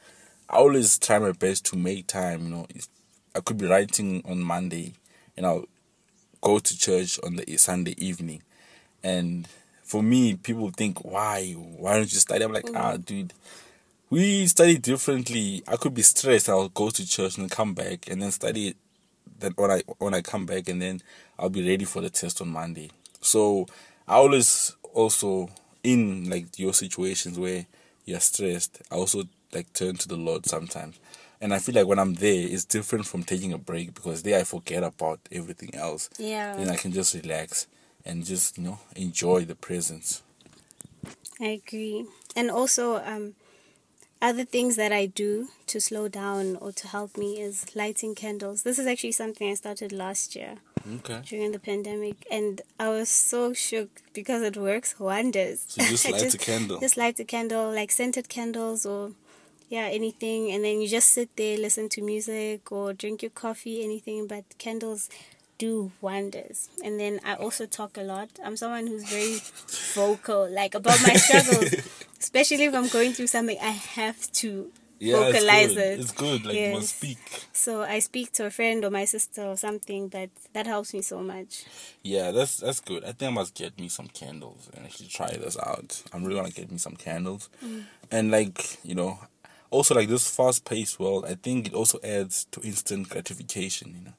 I 0.50 0.58
always 0.58 0.98
try 0.98 1.20
my 1.20 1.32
best 1.32 1.66
to 1.68 1.78
make 1.78 2.08
time. 2.08 2.44
You 2.44 2.50
know, 2.50 2.68
if 2.74 2.88
I 3.36 3.42
could 3.42 3.58
be 3.58 3.68
writing 3.68 4.24
on 4.26 4.42
Monday, 4.42 4.94
and 5.38 5.46
I'll 5.46 5.66
go 6.42 6.60
to 6.60 6.78
church 6.78 7.20
on 7.24 7.36
the 7.36 7.58
Sunday 7.58 7.96
evening, 7.98 8.42
and 9.04 9.48
for 9.84 10.04
me, 10.04 10.36
people 10.36 10.70
think, 10.72 11.04
why, 11.04 11.54
why 11.54 11.94
don't 11.94 12.12
you 12.14 12.20
study? 12.20 12.44
I'm 12.44 12.54
like, 12.54 12.70
ah, 12.76 12.98
dude. 12.98 13.34
We 14.12 14.48
study 14.48 14.80
differently. 14.80 15.62
I 15.68 15.76
could 15.76 15.94
be 15.94 16.02
stressed. 16.02 16.50
I'll 16.50 16.70
go 16.70 16.90
to 16.90 17.08
church 17.08 17.38
and 17.38 17.50
come 17.50 17.76
back, 17.76 18.10
and 18.10 18.22
then 18.22 18.32
study 18.32 18.76
then 19.40 19.54
when 19.56 19.72
I 19.72 19.84
when 19.98 20.14
I 20.14 20.22
come 20.22 20.46
back 20.46 20.70
and 20.70 20.82
then 20.82 21.02
I'll 21.38 21.50
be 21.50 21.68
ready 21.68 21.86
for 21.86 22.02
the 22.02 22.10
test 22.10 22.42
on 22.42 22.50
Monday. 22.50 22.92
So 23.22 23.68
I 24.10 24.16
always 24.16 24.76
also 24.92 25.50
in 25.84 26.30
like 26.32 26.58
your 26.58 26.74
situations 26.74 27.38
where 27.38 27.68
you're 28.06 28.20
stressed, 28.20 28.82
I 28.92 28.96
also 28.96 29.24
like 29.54 29.72
turn 29.74 29.98
to 29.98 30.08
the 30.08 30.18
Lord 30.18 30.48
sometimes. 30.48 31.00
And 31.40 31.54
I 31.54 31.60
feel 31.60 31.76
like 31.76 31.86
when 31.86 32.00
I'm 32.00 32.16
there, 32.16 32.48
it's 32.48 32.66
different 32.66 33.06
from 33.06 33.24
taking 33.24 33.54
a 33.54 33.60
break 33.60 33.94
because 33.94 34.24
there 34.24 34.40
I 34.40 34.44
forget 34.44 34.84
about 34.84 35.20
everything 35.32 35.76
else. 35.76 36.10
Yeah. 36.18 36.56
Then 36.56 36.70
I 36.70 36.76
can 36.76 36.92
just 36.92 37.14
relax 37.14 37.68
and 38.04 38.26
just, 38.26 38.58
you 38.58 38.64
know, 38.64 38.80
enjoy 38.96 39.46
the 39.46 39.56
presence. 39.56 40.24
I 41.40 41.62
agree. 41.64 42.06
And 42.36 42.50
also, 42.50 42.98
um, 43.06 43.36
other 44.22 44.44
things 44.44 44.76
that 44.76 44.92
I 44.92 45.06
do 45.06 45.48
to 45.68 45.80
slow 45.80 46.10
down 46.10 46.58
or 46.58 46.72
to 46.74 46.88
help 46.88 47.16
me 47.16 47.40
is 47.40 47.74
lighting 47.76 48.16
candles. 48.16 48.64
This 48.64 48.80
is 48.80 48.88
actually 48.88 49.14
something 49.14 49.50
I 49.50 49.54
started 49.54 49.94
last 49.94 50.36
year 50.36 50.58
Okay. 50.96 51.22
during 51.26 51.52
the 51.52 51.60
pandemic, 51.60 52.26
and 52.32 52.62
I 52.80 52.90
was 52.90 53.10
so 53.10 53.54
shook 53.54 53.90
because 54.14 54.42
it 54.42 54.58
works 54.58 55.00
wonders. 55.00 55.66
So 55.68 55.84
you 55.84 55.90
just 55.90 56.10
light 56.12 56.34
a 56.34 56.38
candle. 56.38 56.80
Just 56.80 56.98
light 56.98 57.20
a 57.20 57.26
candle, 57.26 57.72
like 57.72 57.92
scented 57.92 58.30
candles 58.30 58.86
or 58.86 59.12
yeah, 59.70 59.88
anything, 59.92 60.52
and 60.52 60.64
then 60.64 60.82
you 60.82 60.88
just 60.88 61.10
sit 61.10 61.36
there, 61.36 61.58
listen 61.58 61.90
to 61.90 62.02
music 62.02 62.72
or 62.72 62.94
drink 62.94 63.22
your 63.22 63.32
coffee, 63.32 63.84
anything. 63.84 64.28
But 64.28 64.44
candles 64.58 65.10
do 65.60 65.92
wonders. 66.02 66.70
And 66.84 67.00
then 67.00 67.20
I 67.24 67.36
also 67.36 67.68
talk 67.68 67.98
a 67.98 68.02
lot. 68.02 68.30
I'm 68.44 68.58
someone 68.58 68.88
who's 68.88 69.04
very 69.04 69.38
vocal, 69.94 70.50
like 70.50 70.74
about 70.74 71.00
my 71.06 71.14
struggles, 71.16 71.76
especially 72.20 72.64
if 72.64 72.74
I'm 72.74 72.88
going 72.88 73.14
through 73.14 73.28
something. 73.28 73.58
I 73.62 73.72
have 73.72 74.32
to 74.34 74.72
Yeah, 75.00 75.28
it's 75.28 75.38
vocalize 75.40 75.74
good. 75.74 75.78
it. 75.78 76.00
It's 76.00 76.12
good. 76.12 76.46
Like 76.46 76.58
you 76.58 76.74
must 76.74 76.98
speak. 76.98 77.18
So 77.54 77.82
I 77.84 78.00
speak 78.00 78.32
to 78.34 78.46
a 78.46 78.50
friend 78.50 78.84
or 78.84 78.90
my 78.92 79.06
sister 79.06 79.44
or 79.44 79.56
something, 79.58 80.10
but 80.10 80.30
that 80.54 80.68
helps 80.68 80.94
me 80.94 81.02
so 81.02 81.22
much. 81.22 81.64
Yeah, 82.04 82.32
that's 82.32 82.58
that's 82.58 82.82
good. 82.82 83.04
I 83.04 83.14
think 83.14 83.32
I 83.32 83.36
must 83.36 83.56
get 83.56 83.80
me 83.80 83.88
some 83.88 84.08
candles 84.08 84.70
and 84.76 84.86
actually 84.86 85.08
try 85.08 85.30
this 85.32 85.58
out. 85.58 86.04
I'm 86.14 86.24
really 86.24 86.40
gonna 86.42 86.52
get 86.52 86.72
me 86.72 86.78
some 86.78 86.96
candles, 86.96 87.50
mm. 87.64 87.84
and 88.12 88.30
like 88.30 88.78
you 88.84 88.96
know, 88.96 89.20
also 89.70 89.96
like 89.96 90.10
this 90.10 90.30
fast 90.30 90.66
paced 90.66 91.00
world. 91.00 91.26
I 91.26 91.36
think 91.36 91.68
it 91.68 91.74
also 91.74 92.00
adds 92.04 92.46
to 92.52 92.62
instant 92.62 93.08
gratification. 93.10 93.96
You 93.98 94.06
know, 94.06 94.14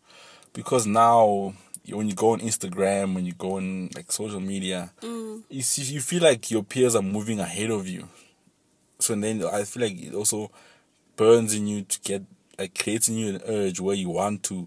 because 0.55 0.87
now 0.87 1.55
you- 1.85 1.97
when 1.97 2.09
you 2.09 2.15
go 2.15 2.31
on 2.31 2.41
Instagram, 2.41 3.15
when 3.15 3.27
you 3.27 3.33
go 3.33 3.57
on 3.57 3.91
like 3.95 4.11
social 4.13 4.41
media, 4.41 4.93
mm. 5.03 5.43
you 5.51 5.63
see 5.63 5.83
you 5.83 6.01
feel 6.01 6.23
like 6.23 6.51
your 6.51 6.63
peers 6.63 6.95
are 6.95 7.03
moving 7.03 7.39
ahead 7.41 7.71
of 7.71 7.87
you. 7.87 8.09
So 8.99 9.15
then 9.15 9.43
I 9.45 9.65
feel 9.65 9.83
like 9.85 9.99
it 10.01 10.15
also 10.15 10.51
burns 11.21 11.55
in 11.55 11.67
you 11.67 11.83
to 11.83 12.01
get 12.01 12.23
like 12.59 12.75
creates 12.83 13.09
in 13.11 13.17
you 13.17 13.35
an 13.35 13.43
urge 13.47 13.79
where 13.79 13.95
you 13.95 14.09
want 14.09 14.43
to 14.43 14.67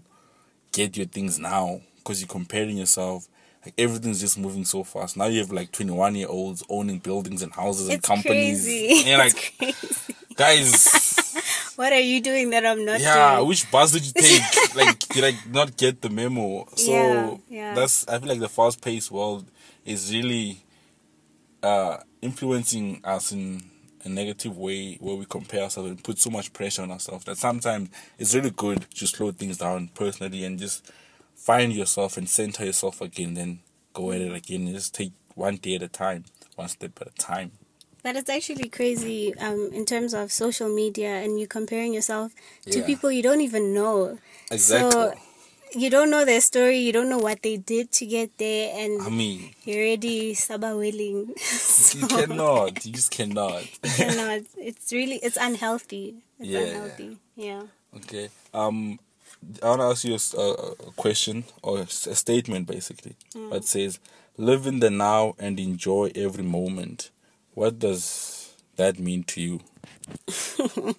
get 0.70 0.96
your 0.96 1.06
things 1.06 1.36
now 1.38 1.80
because 1.96 2.20
you're 2.20 2.28
comparing 2.28 2.76
yourself. 2.78 3.26
Like 3.64 3.74
everything's 3.78 4.20
just 4.20 4.38
moving 4.38 4.64
so 4.64 4.84
fast. 4.84 5.16
Now 5.16 5.24
you 5.26 5.40
have 5.40 5.50
like 5.50 5.72
21 5.72 6.14
year 6.14 6.28
olds 6.28 6.62
owning 6.68 6.98
buildings 7.00 7.42
and 7.42 7.52
houses 7.52 7.88
and 7.88 7.98
It's 7.98 8.06
companies. 8.06 8.62
crazy. 8.64 9.10
And 9.10 9.18
like, 9.24 9.54
crazy. 9.58 10.14
guys, 10.36 11.32
What 11.76 11.92
are 11.92 11.98
you 12.12 12.20
doing 12.20 12.50
that 12.50 12.64
I'm 12.64 12.84
not 12.84 13.00
yeah, 13.00 13.36
doing? 13.36 13.48
which 13.48 13.68
bus 13.72 13.90
did 13.90 14.06
you 14.06 14.12
take? 14.16 14.76
like, 14.76 15.16
you 15.16 15.22
like 15.22 15.34
not 15.50 15.76
get 15.76 16.02
the 16.02 16.08
memo. 16.10 16.66
So 16.76 16.92
Yeah, 16.92 17.36
yeah. 17.48 17.74
that's 17.74 18.06
I 18.06 18.18
feel 18.20 18.28
like 18.28 18.38
the 18.40 18.48
fast 18.48 18.80
paced 18.80 19.10
world 19.10 19.44
is 19.84 20.12
really 20.12 20.62
uh 21.62 21.96
influencing 22.22 23.00
us 23.04 23.32
in 23.32 23.62
a 24.04 24.08
negative 24.08 24.56
way 24.56 24.96
where 25.00 25.16
we 25.16 25.24
compare 25.24 25.62
ourselves 25.62 25.90
and 25.90 26.02
put 26.04 26.18
so 26.18 26.30
much 26.30 26.52
pressure 26.52 26.82
on 26.82 26.90
ourselves 26.90 27.24
that 27.24 27.36
sometimes 27.38 27.88
it's 28.18 28.34
really 28.34 28.50
good 28.50 28.84
to 28.94 29.06
slow 29.06 29.30
things 29.32 29.58
down 29.58 29.88
personally 29.94 30.44
and 30.44 30.58
just 30.58 30.90
find 31.34 31.72
yourself 31.72 32.16
and 32.16 32.28
center 32.28 32.64
yourself 32.64 33.00
again 33.00 33.34
then 33.34 33.58
go 33.92 34.12
at 34.12 34.20
it 34.20 34.32
again 34.32 34.66
and 34.66 34.74
just 34.74 34.94
take 34.94 35.12
one 35.34 35.56
day 35.56 35.74
at 35.76 35.82
a 35.82 35.88
time 35.88 36.24
one 36.56 36.68
step 36.68 36.92
at 37.00 37.08
a 37.08 37.10
time 37.12 37.50
But 38.02 38.16
it's 38.16 38.28
actually 38.30 38.68
crazy 38.68 39.34
um, 39.38 39.70
in 39.72 39.84
terms 39.86 40.12
of 40.14 40.30
social 40.30 40.68
media 40.68 41.08
and 41.22 41.40
you 41.40 41.46
comparing 41.46 41.94
yourself 41.94 42.32
to 42.70 42.78
Yeah. 42.80 42.86
people 42.86 43.10
you 43.10 43.22
don't 43.22 43.40
even 43.40 43.72
know. 43.72 44.18
exactly 44.50 44.90
So 44.90 45.14
you 45.74 45.90
don't 45.90 46.10
know 46.10 46.24
their 46.24 46.40
story, 46.40 46.78
you 46.78 46.92
don't 46.92 47.08
know 47.08 47.18
what 47.18 47.42
they 47.42 47.56
did 47.56 47.90
to 47.92 48.06
get 48.06 48.36
there, 48.38 48.72
and 48.76 49.02
i 49.02 49.08
mean 49.10 49.54
you're 49.64 49.78
already 49.86 50.34
saba 50.34 50.76
willing. 50.76 51.34
you 51.94 52.06
cannot 52.06 52.84
you 52.84 52.92
just 52.92 53.10
cannot 53.10 53.62
you 53.82 53.90
cannot. 53.90 54.42
It's 54.56 54.92
really 54.92 55.16
it's 55.16 55.36
unhealthy. 55.40 56.16
It's 56.38 56.48
Yeah. 56.48 56.60
unhealthy. 56.60 57.18
Yeah. 57.36 57.62
Okay. 57.96 58.28
Um, 58.52 58.98
I 59.62 59.68
want 59.68 59.80
to 59.80 59.86
ask 59.92 60.04
you 60.04 60.14
a 60.40 60.92
question 60.96 61.44
or 61.62 61.80
a 61.80 61.86
statement, 61.86 62.66
basically, 62.66 63.14
that 63.50 63.64
says, 63.64 63.98
"Live 64.38 64.66
in 64.66 64.80
the 64.80 64.90
now 64.90 65.34
and 65.38 65.60
enjoy 65.60 66.10
every 66.14 66.44
moment." 66.44 67.10
What 67.54 67.78
does 67.78 68.52
that 68.76 68.98
mean 68.98 69.22
to 69.24 69.40
you? 69.40 69.60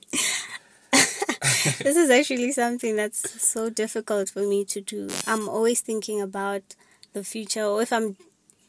this 1.79 1.95
is 1.95 2.09
actually 2.09 2.51
something 2.51 2.95
that's 2.95 3.41
so 3.41 3.69
difficult 3.69 4.29
for 4.29 4.41
me 4.41 4.65
to 4.65 4.81
do. 4.81 5.09
I'm 5.27 5.47
always 5.49 5.81
thinking 5.81 6.21
about 6.21 6.63
the 7.13 7.23
future, 7.23 7.63
or 7.63 7.81
if 7.81 7.91
I'm 7.93 8.17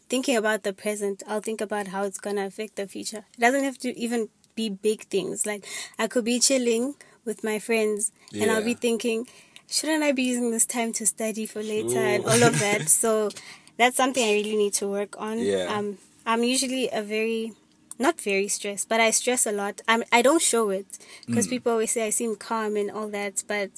thinking 0.08 0.36
about 0.36 0.62
the 0.62 0.72
present, 0.72 1.22
I'll 1.26 1.40
think 1.40 1.60
about 1.60 1.88
how 1.88 2.04
it's 2.04 2.18
gonna 2.18 2.46
affect 2.46 2.76
the 2.76 2.86
future. 2.86 3.24
It 3.36 3.40
doesn't 3.40 3.64
have 3.64 3.78
to 3.78 3.98
even 3.98 4.28
be 4.54 4.68
big 4.68 5.02
things. 5.04 5.46
Like 5.46 5.66
I 5.98 6.06
could 6.06 6.24
be 6.24 6.38
chilling 6.40 6.94
with 7.24 7.42
my 7.42 7.58
friends, 7.58 8.12
and 8.32 8.50
I'll 8.50 8.64
be 8.64 8.74
thinking, 8.74 9.26
shouldn't 9.68 10.02
I 10.02 10.12
be 10.12 10.22
using 10.22 10.50
this 10.50 10.66
time 10.66 10.92
to 10.94 11.06
study 11.06 11.46
for 11.46 11.62
later 11.62 11.98
and 11.98 12.24
all 12.24 12.42
of 12.42 12.58
that? 12.60 12.88
so 12.88 13.30
that's 13.76 13.96
something 13.96 14.22
I 14.24 14.32
really 14.32 14.56
need 14.56 14.74
to 14.74 14.88
work 14.88 15.16
on. 15.18 15.38
Yeah. 15.46 15.66
Um, 15.74 15.98
I'm 16.24 16.42
usually 16.42 16.88
a 16.90 17.02
very 17.02 17.52
not 17.98 18.20
very 18.20 18.48
stressed, 18.48 18.88
but 18.88 19.00
I 19.00 19.10
stress 19.10 19.46
a 19.46 19.52
lot. 19.52 19.80
I'm 19.88 20.04
I 20.12 20.22
don't 20.22 20.42
show 20.42 20.70
it 20.70 20.86
because 21.26 21.46
people 21.46 21.72
always 21.72 21.92
say 21.92 22.06
I 22.06 22.10
seem 22.10 22.36
calm 22.36 22.76
and 22.76 22.90
all 22.90 23.08
that, 23.08 23.42
but 23.48 23.70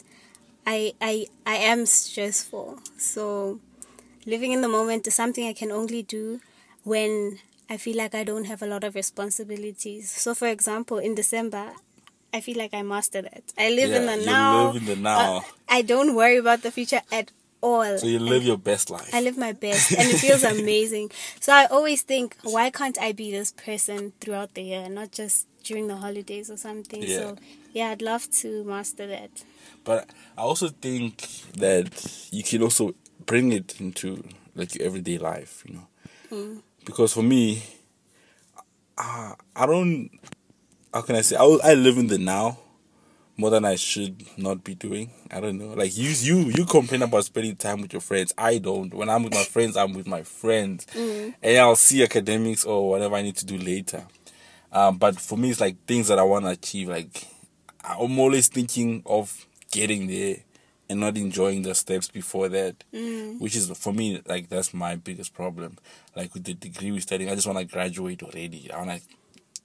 I 0.66 0.92
I 1.00 1.26
I 1.46 1.56
am 1.56 1.86
stressful. 1.86 2.80
So 2.98 3.60
living 4.26 4.52
in 4.52 4.60
the 4.60 4.68
moment 4.68 5.06
is 5.06 5.14
something 5.14 5.46
I 5.46 5.52
can 5.52 5.70
only 5.72 6.02
do 6.02 6.40
when 6.84 7.38
I 7.70 7.76
feel 7.76 7.96
like 7.96 8.14
I 8.14 8.24
don't 8.24 8.44
have 8.44 8.62
a 8.62 8.66
lot 8.66 8.84
of 8.84 8.94
responsibilities. 8.94 10.10
So 10.10 10.34
for 10.34 10.48
example, 10.48 10.98
in 10.98 11.14
December, 11.14 11.72
I 12.32 12.40
feel 12.40 12.58
like 12.58 12.74
I 12.74 12.82
mastered 12.82 13.26
it. 13.26 13.52
I 13.56 13.70
live 13.70 13.92
in 13.92 14.04
Yeah, 14.04 14.16
the 14.16 14.20
you 14.20 14.26
now. 14.26 14.66
live 14.72 14.76
in 14.76 14.84
the 14.86 14.96
now. 14.96 15.36
Uh, 15.38 15.40
I 15.68 15.82
don't 15.82 16.14
worry 16.14 16.36
about 16.38 16.62
the 16.62 16.70
future 16.70 17.00
at 17.12 17.30
all. 17.60 17.98
So 17.98 18.06
you 18.06 18.18
live 18.18 18.44
your 18.44 18.58
best 18.58 18.90
life. 18.90 19.10
I 19.12 19.20
live 19.20 19.36
my 19.36 19.52
best 19.52 19.92
and 19.92 20.08
it 20.08 20.18
feels 20.18 20.42
amazing. 20.58 21.10
So 21.40 21.52
I 21.52 21.66
always 21.66 22.02
think, 22.02 22.36
why 22.42 22.70
can't 22.70 22.98
I 23.00 23.12
be 23.12 23.30
this 23.30 23.52
person 23.52 24.12
throughout 24.20 24.54
the 24.54 24.62
year, 24.62 24.88
not 24.88 25.12
just 25.12 25.46
during 25.64 25.86
the 25.88 25.96
holidays 25.96 26.50
or 26.50 26.56
something? 26.56 27.02
Yeah. 27.02 27.16
So 27.16 27.36
yeah, 27.72 27.88
I'd 27.90 28.02
love 28.02 28.30
to 28.30 28.64
master 28.64 29.06
that. 29.06 29.30
But 29.84 30.10
I 30.36 30.42
also 30.42 30.68
think 30.68 31.18
that 31.54 32.28
you 32.30 32.42
can 32.42 32.62
also 32.62 32.94
bring 33.24 33.52
it 33.52 33.80
into 33.80 34.24
like 34.54 34.74
your 34.74 34.86
everyday 34.86 35.18
life, 35.18 35.62
you 35.66 35.74
know. 35.74 36.62
Because 36.84 37.12
for 37.12 37.22
me, 37.22 37.62
uh, 38.96 39.34
I 39.54 39.66
don't. 39.66 40.10
How 40.92 41.02
can 41.02 41.16
I 41.16 41.20
say? 41.20 41.36
I, 41.36 41.44
I 41.62 41.74
live 41.74 41.98
in 41.98 42.06
the 42.08 42.18
now, 42.18 42.58
more 43.38 43.50
than 43.50 43.64
I 43.64 43.76
should 43.76 44.22
not 44.36 44.64
be 44.64 44.74
doing. 44.74 45.10
I 45.30 45.40
don't 45.40 45.58
know. 45.58 45.68
Like 45.68 45.96
you, 45.96 46.10
you, 46.10 46.50
you 46.50 46.66
complain 46.66 47.02
about 47.02 47.24
spending 47.24 47.56
time 47.56 47.80
with 47.80 47.92
your 47.92 48.02
friends. 48.02 48.34
I 48.36 48.58
don't. 48.58 48.92
When 48.92 49.08
I'm 49.08 49.22
with 49.22 49.32
my 49.32 49.44
friends, 49.44 49.76
I'm 49.76 49.94
with 49.94 50.08
my 50.08 50.22
friends, 50.24 50.86
and 51.42 51.58
I'll 51.58 51.76
see 51.76 52.02
academics 52.02 52.64
or 52.64 52.90
whatever 52.90 53.14
I 53.14 53.22
need 53.22 53.36
to 53.36 53.46
do 53.46 53.56
later. 53.56 54.04
Um, 54.72 54.98
but 54.98 55.18
for 55.18 55.38
me, 55.38 55.50
it's 55.50 55.60
like 55.60 55.76
things 55.86 56.08
that 56.08 56.18
I 56.18 56.24
want 56.24 56.44
to 56.44 56.50
achieve. 56.50 56.88
Like 56.88 57.26
I'm 57.84 58.18
always 58.18 58.48
thinking 58.48 59.02
of 59.06 59.46
getting 59.70 60.08
there 60.08 60.36
and 60.90 61.00
not 61.00 61.16
enjoying 61.16 61.62
the 61.62 61.74
steps 61.74 62.08
before 62.08 62.48
that, 62.48 62.82
which 63.38 63.54
is 63.54 63.70
for 63.78 63.92
me 63.92 64.20
like 64.26 64.48
that's 64.48 64.74
my 64.74 64.96
biggest 64.96 65.32
problem. 65.32 65.78
Like 66.16 66.34
with 66.34 66.44
the 66.44 66.54
degree 66.54 66.90
we're 66.90 67.00
studying, 67.00 67.30
I 67.30 67.34
just 67.34 67.46
want 67.46 67.58
to 67.60 67.64
graduate 67.64 68.22
already. 68.22 68.70
I 68.72 68.78
want 68.84 68.90
to 68.90 69.08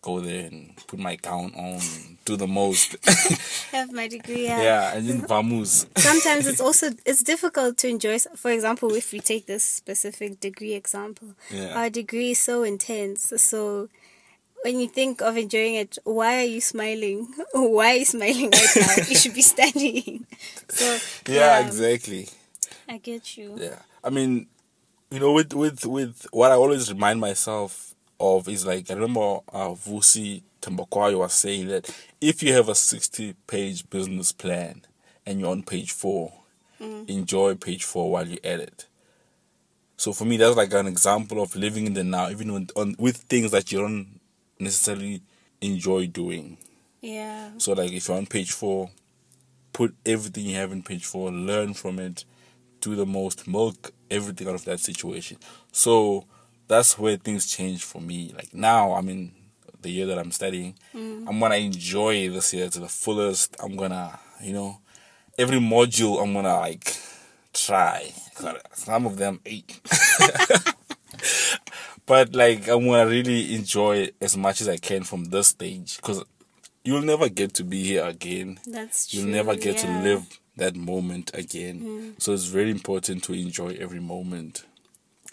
go 0.03 0.19
there 0.19 0.45
and 0.45 0.75
put 0.85 0.99
my 0.99 1.15
gown 1.15 1.51
on, 1.55 1.79
do 2.25 2.35
the 2.35 2.45
most. 2.47 2.95
Have 3.71 3.91
my 3.91 4.07
degree. 4.07 4.43
Yeah. 4.43 4.61
yeah, 4.61 4.93
and 4.95 5.07
then 5.09 5.21
vamos. 5.27 5.87
Sometimes 5.97 6.45
it's 6.45 6.61
also 6.61 6.91
it's 7.05 7.23
difficult 7.23 7.77
to 7.79 7.87
enjoy. 7.89 8.19
For 8.35 8.51
example, 8.51 8.93
if 8.93 9.11
we 9.11 9.19
take 9.19 9.47
this 9.47 9.63
specific 9.63 10.39
degree 10.39 10.73
example, 10.73 11.29
Yeah. 11.49 11.73
our 11.79 11.89
degree 11.89 12.31
is 12.31 12.39
so 12.39 12.61
intense. 12.63 13.33
So 13.37 13.89
when 14.63 14.79
you 14.79 14.87
think 14.87 15.21
of 15.21 15.35
enjoying 15.37 15.75
it, 15.75 15.97
why 16.03 16.37
are 16.43 16.45
you 16.47 16.61
smiling? 16.61 17.27
Why 17.53 17.91
are 17.93 17.95
you 17.97 18.05
smiling 18.05 18.49
right 18.51 18.75
now? 18.75 18.95
you 19.09 19.15
should 19.15 19.33
be 19.33 19.41
studying. 19.41 20.25
So 20.69 20.97
Yeah, 21.27 21.65
exactly. 21.65 22.29
I 22.87 22.97
get 22.97 23.37
you. 23.37 23.55
Yeah, 23.57 23.79
I 24.03 24.09
mean, 24.09 24.47
you 25.11 25.19
know, 25.19 25.31
with 25.33 25.53
with 25.53 25.85
with 25.85 26.27
what 26.31 26.51
I 26.51 26.55
always 26.55 26.91
remind 26.91 27.19
myself 27.19 27.92
of 28.19 28.47
is 28.47 28.65
like 28.65 28.89
I 28.89 28.93
remember 28.93 29.39
uh, 29.51 29.69
Vusi 29.75 30.43
Thembekwayo 30.61 31.19
was 31.19 31.33
saying 31.33 31.67
that 31.67 31.89
if 32.21 32.41
you 32.41 32.53
have 32.53 32.69
a 32.69 32.75
sixty-page 32.75 33.89
business 33.89 34.31
plan 34.31 34.81
and 35.25 35.39
you're 35.39 35.51
on 35.51 35.63
page 35.63 35.91
four, 35.91 36.33
enjoy 36.79 37.55
page 37.55 37.83
four 37.83 38.11
while 38.11 38.27
you 38.27 38.37
edit. 38.43 38.87
So 39.95 40.11
for 40.11 40.25
me, 40.25 40.37
that's 40.37 40.57
like 40.57 40.73
an 40.73 40.87
example 40.87 41.41
of 41.41 41.55
living 41.55 41.87
in 41.87 41.93
the 41.93 42.03
now, 42.03 42.29
even 42.29 42.67
on 42.75 42.95
with 42.99 43.17
things 43.17 43.51
that 43.51 43.71
you 43.71 43.79
don't 43.79 44.19
necessarily 44.59 45.21
enjoy 45.61 46.07
doing. 46.07 46.57
Yeah. 47.01 47.51
So 47.57 47.73
like 47.73 47.91
if 47.91 48.07
you're 48.07 48.17
on 48.17 48.25
page 48.25 48.51
four, 48.51 48.89
put 49.71 49.95
everything 50.05 50.45
you 50.45 50.55
have 50.55 50.71
in 50.71 50.83
page 50.83 51.05
four, 51.05 51.31
learn 51.31 51.73
from 51.73 51.99
it, 51.99 52.25
do 52.81 52.95
the 52.95 53.05
most, 53.05 53.47
milk 53.47 53.91
everything 54.11 54.47
out 54.47 54.55
of 54.55 54.65
that 54.65 54.79
situation. 54.79 55.37
So 55.71 56.25
that's 56.73 56.97
where 56.97 57.17
things 57.17 57.45
change 57.45 57.83
for 57.83 58.01
me. 58.01 58.33
Like 58.35 58.53
now 58.53 58.93
I'm 58.93 59.07
in 59.07 59.31
the 59.81 59.91
year 59.91 60.07
that 60.07 60.17
I'm 60.17 60.31
studying. 60.31 60.75
Mm. 60.95 61.27
I'm 61.27 61.39
gonna 61.39 61.55
enjoy 61.55 62.29
this 62.29 62.53
year 62.53 62.69
to 62.69 62.79
the 62.79 62.87
fullest. 62.87 63.55
I'm 63.61 63.75
gonna, 63.75 64.19
you 64.41 64.53
know, 64.53 64.79
every 65.37 65.59
module 65.59 66.21
I'm 66.21 66.33
gonna 66.33 66.57
like 66.57 66.97
try. 67.53 68.11
Some 68.73 69.05
of 69.05 69.17
them 69.17 69.39
eight. 69.45 69.79
but 72.07 72.33
like 72.33 72.67
I'm 72.67 72.87
gonna 72.87 73.07
really 73.07 73.53
enjoy 73.53 74.09
as 74.19 74.35
much 74.35 74.61
as 74.61 74.67
I 74.67 74.77
can 74.77 75.03
from 75.03 75.25
this 75.25 75.49
stage 75.49 75.97
because 75.97 76.23
you'll 76.83 77.03
never 77.03 77.29
get 77.29 77.53
to 77.55 77.63
be 77.63 77.83
here 77.83 78.05
again. 78.05 78.59
That's 78.65 79.07
true. 79.07 79.19
You'll 79.19 79.29
never 79.29 79.55
get 79.55 79.83
yeah. 79.83 80.01
to 80.01 80.03
live 80.03 80.39
that 80.57 80.75
moment 80.75 81.29
again. 81.35 81.81
Mm. 81.81 82.21
So 82.21 82.33
it's 82.33 82.45
very 82.45 82.71
important 82.71 83.23
to 83.25 83.33
enjoy 83.33 83.77
every 83.79 83.99
moment. 83.99 84.65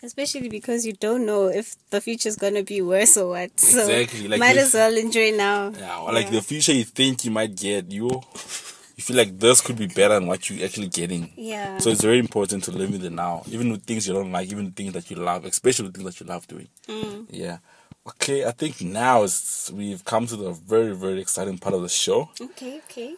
Especially 0.03 0.49
because 0.49 0.87
you 0.87 0.95
don't 0.95 1.27
know 1.27 1.49
if 1.49 1.77
the 1.91 2.01
future 2.01 2.29
is 2.29 2.37
gonna 2.37 2.63
be 2.63 2.81
worse 2.81 3.17
or 3.17 3.29
what. 3.29 3.59
So 3.61 3.87
Exactly, 3.89 4.29
like 4.29 4.41
might 4.41 4.57
as 4.57 4.73
well 4.75 4.97
enjoy 4.97 5.33
now. 5.33 5.71
Yeah, 5.71 5.99
like 5.99 6.31
the 6.31 6.41
future 6.41 6.73
you 6.73 6.85
think 6.85 7.25
you 7.25 7.31
might 7.31 7.55
get, 7.55 7.91
you 7.91 8.09
you 8.09 9.03
feel 9.03 9.17
like 9.17 9.39
this 9.39 9.61
could 9.61 9.77
be 9.77 9.87
better 9.87 10.15
than 10.15 10.27
what 10.27 10.49
you're 10.49 10.65
actually 10.65 10.89
getting. 10.89 11.33
Yeah. 11.37 11.79
So 11.79 11.91
it's 11.91 12.03
very 12.03 12.19
important 12.19 12.65
to 12.65 12.71
live 12.71 12.93
in 12.95 13.01
the 13.01 13.11
now, 13.11 13.43
even 13.49 13.71
with 13.71 13.85
things 13.85 14.07
you 14.07 14.13
don't 14.15 14.33
like, 14.33 14.51
even 14.51 14.73
things 14.73 14.93
that 14.93 15.11
you 15.11 15.17
love, 15.17 15.45
especially 15.45 15.87
with 15.87 15.97
things 15.97 16.07
that 16.07 16.21
you 16.21 16.27
love 16.27 16.47
doing. 16.47 16.69
Mm. 16.87 17.27
Yeah. 17.31 17.59
Okay, 18.07 18.45
I 18.47 18.51
think 18.53 18.81
now 18.83 19.23
is 19.23 19.71
we've 19.75 20.05
come 20.05 20.27
to 20.27 20.37
the 20.37 20.53
very 20.53 20.97
very 20.97 21.21
exciting 21.21 21.59
part 21.59 21.75
of 21.75 21.83
the 21.83 21.89
show. 21.89 22.31
Okay, 22.41 22.81
okay. 22.89 23.15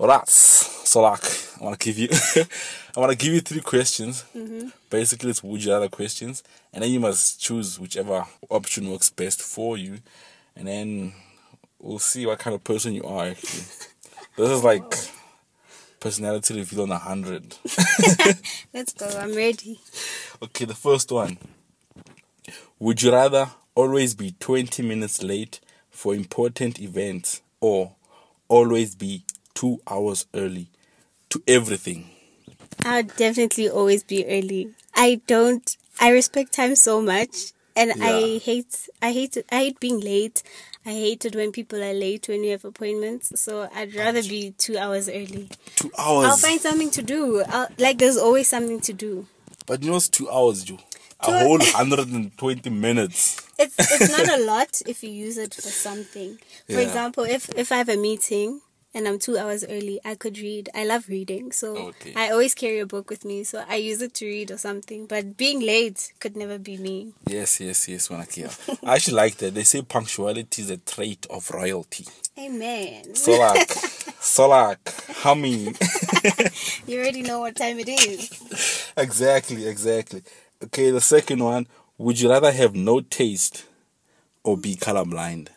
Alright, 0.00 0.28
so 0.28 1.02
like 1.02 1.22
I 1.60 1.64
want 1.64 1.78
to 1.78 1.84
give 1.84 1.98
you, 1.98 2.08
I 2.96 3.00
want 3.00 3.12
to 3.12 3.16
give 3.16 3.34
you 3.34 3.40
three 3.40 3.60
questions. 3.60 4.24
Mm-hmm. 4.36 4.68
Basically, 4.90 5.30
it's 5.30 5.42
would 5.42 5.62
you 5.62 5.72
rather 5.72 5.88
questions, 5.88 6.42
and 6.72 6.82
then 6.82 6.90
you 6.90 6.98
must 6.98 7.40
choose 7.40 7.78
whichever 7.78 8.24
option 8.48 8.90
works 8.90 9.10
best 9.10 9.42
for 9.42 9.76
you, 9.76 9.98
and 10.56 10.66
then 10.66 11.12
we'll 11.78 11.98
see 11.98 12.26
what 12.26 12.38
kind 12.38 12.54
of 12.54 12.64
person 12.64 12.94
you 12.94 13.04
are. 13.04 13.26
Actually, 13.26 13.64
this 14.36 14.50
is 14.50 14.64
like 14.64 14.94
personality 16.00 16.54
reveal 16.56 16.82
on 16.82 16.90
a 16.90 16.98
hundred. 16.98 17.56
Let's 18.72 18.94
go. 18.94 19.06
I'm 19.06 19.36
ready. 19.36 19.78
Okay, 20.42 20.64
the 20.64 20.74
first 20.74 21.12
one. 21.12 21.38
Would 22.78 23.02
you 23.02 23.12
rather 23.12 23.48
always 23.74 24.14
be 24.14 24.34
20 24.40 24.82
minutes 24.82 25.22
late 25.22 25.60
for 25.90 26.14
important 26.14 26.80
events 26.80 27.40
or 27.60 27.92
always 28.48 28.96
be 28.96 29.22
two 29.54 29.80
hours 29.88 30.26
early 30.34 30.68
to 31.30 31.42
everything? 31.46 32.10
I'll 32.84 33.02
definitely 33.02 33.68
always 33.68 34.02
be 34.02 34.24
early. 34.26 34.70
I 34.94 35.20
don't. 35.26 35.76
I 36.00 36.10
respect 36.10 36.52
time 36.52 36.74
so 36.74 37.00
much, 37.00 37.52
and 37.76 37.92
I 38.02 38.38
hate. 38.38 38.88
I 39.00 39.12
hate. 39.12 39.36
I 39.50 39.56
hate 39.56 39.80
being 39.80 40.00
late. 40.00 40.42
I 40.84 40.90
hate 40.90 41.24
it 41.24 41.36
when 41.36 41.52
people 41.52 41.82
are 41.82 41.94
late 41.94 42.26
when 42.28 42.42
you 42.42 42.50
have 42.52 42.64
appointments. 42.64 43.40
So 43.40 43.68
I'd 43.74 43.94
rather 43.94 44.22
be 44.22 44.52
two 44.58 44.76
hours 44.78 45.08
early. 45.08 45.48
Two 45.76 45.92
hours. 45.96 46.26
I'll 46.26 46.36
find 46.36 46.60
something 46.60 46.90
to 46.90 47.02
do. 47.02 47.44
I'll, 47.48 47.68
like 47.78 47.98
there's 47.98 48.16
always 48.16 48.48
something 48.48 48.80
to 48.80 48.92
do. 48.92 49.26
but 49.66 49.82
you 49.82 49.90
know, 49.90 49.96
it's 49.96 50.08
two 50.08 50.28
hours, 50.30 50.64
Joe. 50.64 50.78
A 51.20 51.26
Two- 51.26 51.32
whole 51.32 51.58
120 51.58 52.68
minutes. 52.70 53.40
It's 53.58 53.76
it's 53.78 54.10
not 54.10 54.28
a 54.28 54.42
lot 54.44 54.82
if 54.86 55.04
you 55.04 55.10
use 55.10 55.38
it 55.38 55.54
for 55.54 55.62
something. 55.62 56.38
For 56.66 56.72
Yeah. 56.72 56.80
example, 56.80 57.22
if 57.24 57.48
if 57.56 57.70
I 57.70 57.76
have 57.76 57.88
a 57.88 57.96
meeting 57.96 58.60
and 58.94 59.08
I'm 59.08 59.18
two 59.18 59.38
hours 59.38 59.64
early, 59.64 60.00
I 60.04 60.14
could 60.14 60.38
read. 60.38 60.68
I 60.74 60.84
love 60.84 61.08
reading, 61.08 61.52
so 61.52 61.76
Okay. 61.76 62.12
I 62.14 62.30
always 62.30 62.54
carry 62.54 62.78
a 62.78 62.86
book 62.86 63.08
with 63.10 63.24
me. 63.24 63.44
So 63.44 63.64
I 63.68 63.76
use 63.76 64.02
it 64.02 64.14
to 64.14 64.26
read 64.26 64.50
or 64.50 64.58
something. 64.58 65.06
But 65.06 65.36
being 65.36 65.60
late 65.60 66.12
could 66.20 66.36
never 66.36 66.58
be 66.58 66.76
me. 66.76 67.12
Yes, 67.26 67.60
yes, 67.60 67.88
yes, 67.88 68.08
Wanakia. 68.08 68.50
I 68.84 68.94
actually 68.96 69.14
like 69.14 69.36
that. 69.36 69.54
They 69.54 69.64
say 69.64 69.82
punctuality 69.82 70.62
is 70.62 70.70
a 70.70 70.76
trait 70.76 71.26
of 71.30 71.50
royalty. 71.50 72.06
Amen. 72.38 73.14
So 73.14 73.38
like, 73.38 73.70
so 73.70 74.48
humming. 75.22 75.76
You 76.86 76.98
already 77.00 77.22
know 77.22 77.40
what 77.40 77.56
time 77.56 77.78
it 77.78 77.88
is. 77.88 78.90
exactly, 78.96 79.66
exactly. 79.66 80.22
Okay, 80.62 80.90
the 80.90 81.00
second 81.00 81.42
one. 81.42 81.66
Would 81.98 82.20
you 82.20 82.30
rather 82.30 82.50
have 82.50 82.74
no 82.74 83.00
taste 83.00 83.64
or 84.42 84.56
be 84.56 84.74
colorblind? 84.74 85.48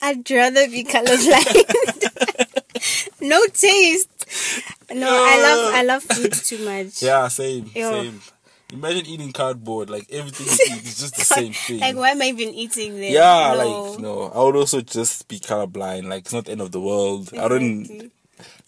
I'd 0.00 0.30
rather 0.30 0.68
be 0.68 0.84
colorblind. 0.84 1.64
no 3.20 3.46
taste. 3.48 4.08
No, 4.94 5.08
I 5.10 5.42
love 5.42 5.74
I 5.74 5.82
love 5.82 6.02
food 6.02 6.32
too 6.32 6.64
much. 6.64 7.02
Yeah, 7.02 7.28
same, 7.28 7.66
same. 7.68 8.20
Imagine 8.72 9.06
eating 9.06 9.32
cardboard. 9.32 9.90
Like 9.90 10.06
everything 10.10 10.46
you 10.46 10.52
eat 10.76 10.84
is 10.84 11.00
just 11.00 11.16
the 11.16 11.24
same 11.24 11.52
thing. 11.52 11.80
Like 11.80 11.96
why 11.96 12.10
am 12.10 12.22
I 12.22 12.26
even 12.26 12.50
eating 12.50 12.96
this? 12.96 13.12
yeah, 13.12 13.54
no. 13.56 13.64
like 13.64 14.00
no. 14.00 14.32
I 14.34 14.44
would 14.44 14.56
also 14.56 14.80
just 14.80 15.26
be 15.28 15.38
colorblind. 15.40 16.04
Like 16.08 16.22
it's 16.24 16.32
not 16.32 16.44
the 16.44 16.52
end 16.52 16.60
of 16.60 16.72
the 16.72 16.80
world. 16.80 17.30
I 17.34 17.48
don't. 17.48 17.80
Exactly. 17.80 18.10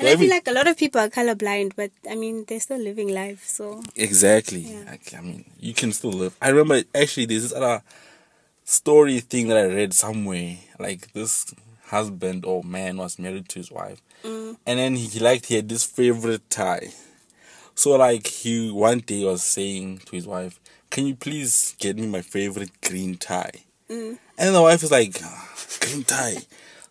And 0.00 0.08
I 0.08 0.16
feel 0.16 0.30
like 0.30 0.48
a 0.48 0.52
lot 0.52 0.66
of 0.66 0.76
people 0.76 1.00
are 1.00 1.08
colorblind, 1.08 1.72
but 1.76 1.90
I 2.10 2.16
mean 2.16 2.44
they're 2.48 2.60
still 2.60 2.78
living 2.78 3.08
life. 3.08 3.46
So 3.46 3.82
Exactly. 3.94 4.74
Like, 4.86 5.14
I 5.16 5.20
mean, 5.20 5.44
you 5.60 5.74
can 5.74 5.92
still 5.92 6.12
live. 6.12 6.36
I 6.40 6.48
remember 6.48 6.82
actually 6.94 7.26
there's 7.26 7.42
this 7.42 7.52
other 7.52 7.82
story 8.70 9.18
thing 9.18 9.48
that 9.48 9.58
I 9.58 9.64
read 9.64 9.92
somewhere. 9.92 10.56
Like 10.78 11.12
this 11.12 11.52
husband 11.86 12.44
or 12.44 12.62
man 12.62 12.96
was 12.98 13.18
married 13.18 13.48
to 13.50 13.58
his 13.58 13.70
wife, 13.70 14.00
and 14.64 14.78
then 14.78 14.94
he 14.94 15.18
liked 15.18 15.46
he 15.46 15.56
had 15.56 15.68
this 15.68 15.84
favorite 15.84 16.48
tie. 16.48 16.90
So 17.74 17.96
like 17.96 18.26
he 18.26 18.70
one 18.70 19.00
day 19.00 19.24
was 19.24 19.42
saying 19.42 19.98
to 20.06 20.12
his 20.12 20.26
wife, 20.26 20.60
"Can 20.90 21.06
you 21.06 21.16
please 21.16 21.74
get 21.78 21.96
me 21.98 22.06
my 22.06 22.22
favorite 22.22 22.80
green 22.80 23.16
tie?" 23.16 23.64
And 24.38 24.46
then 24.46 24.52
the 24.52 24.62
wife 24.62 24.82
is 24.84 24.90
like, 24.92 25.18
"Ah, 25.24 25.48
"Green 25.80 26.04
tie." 26.04 26.38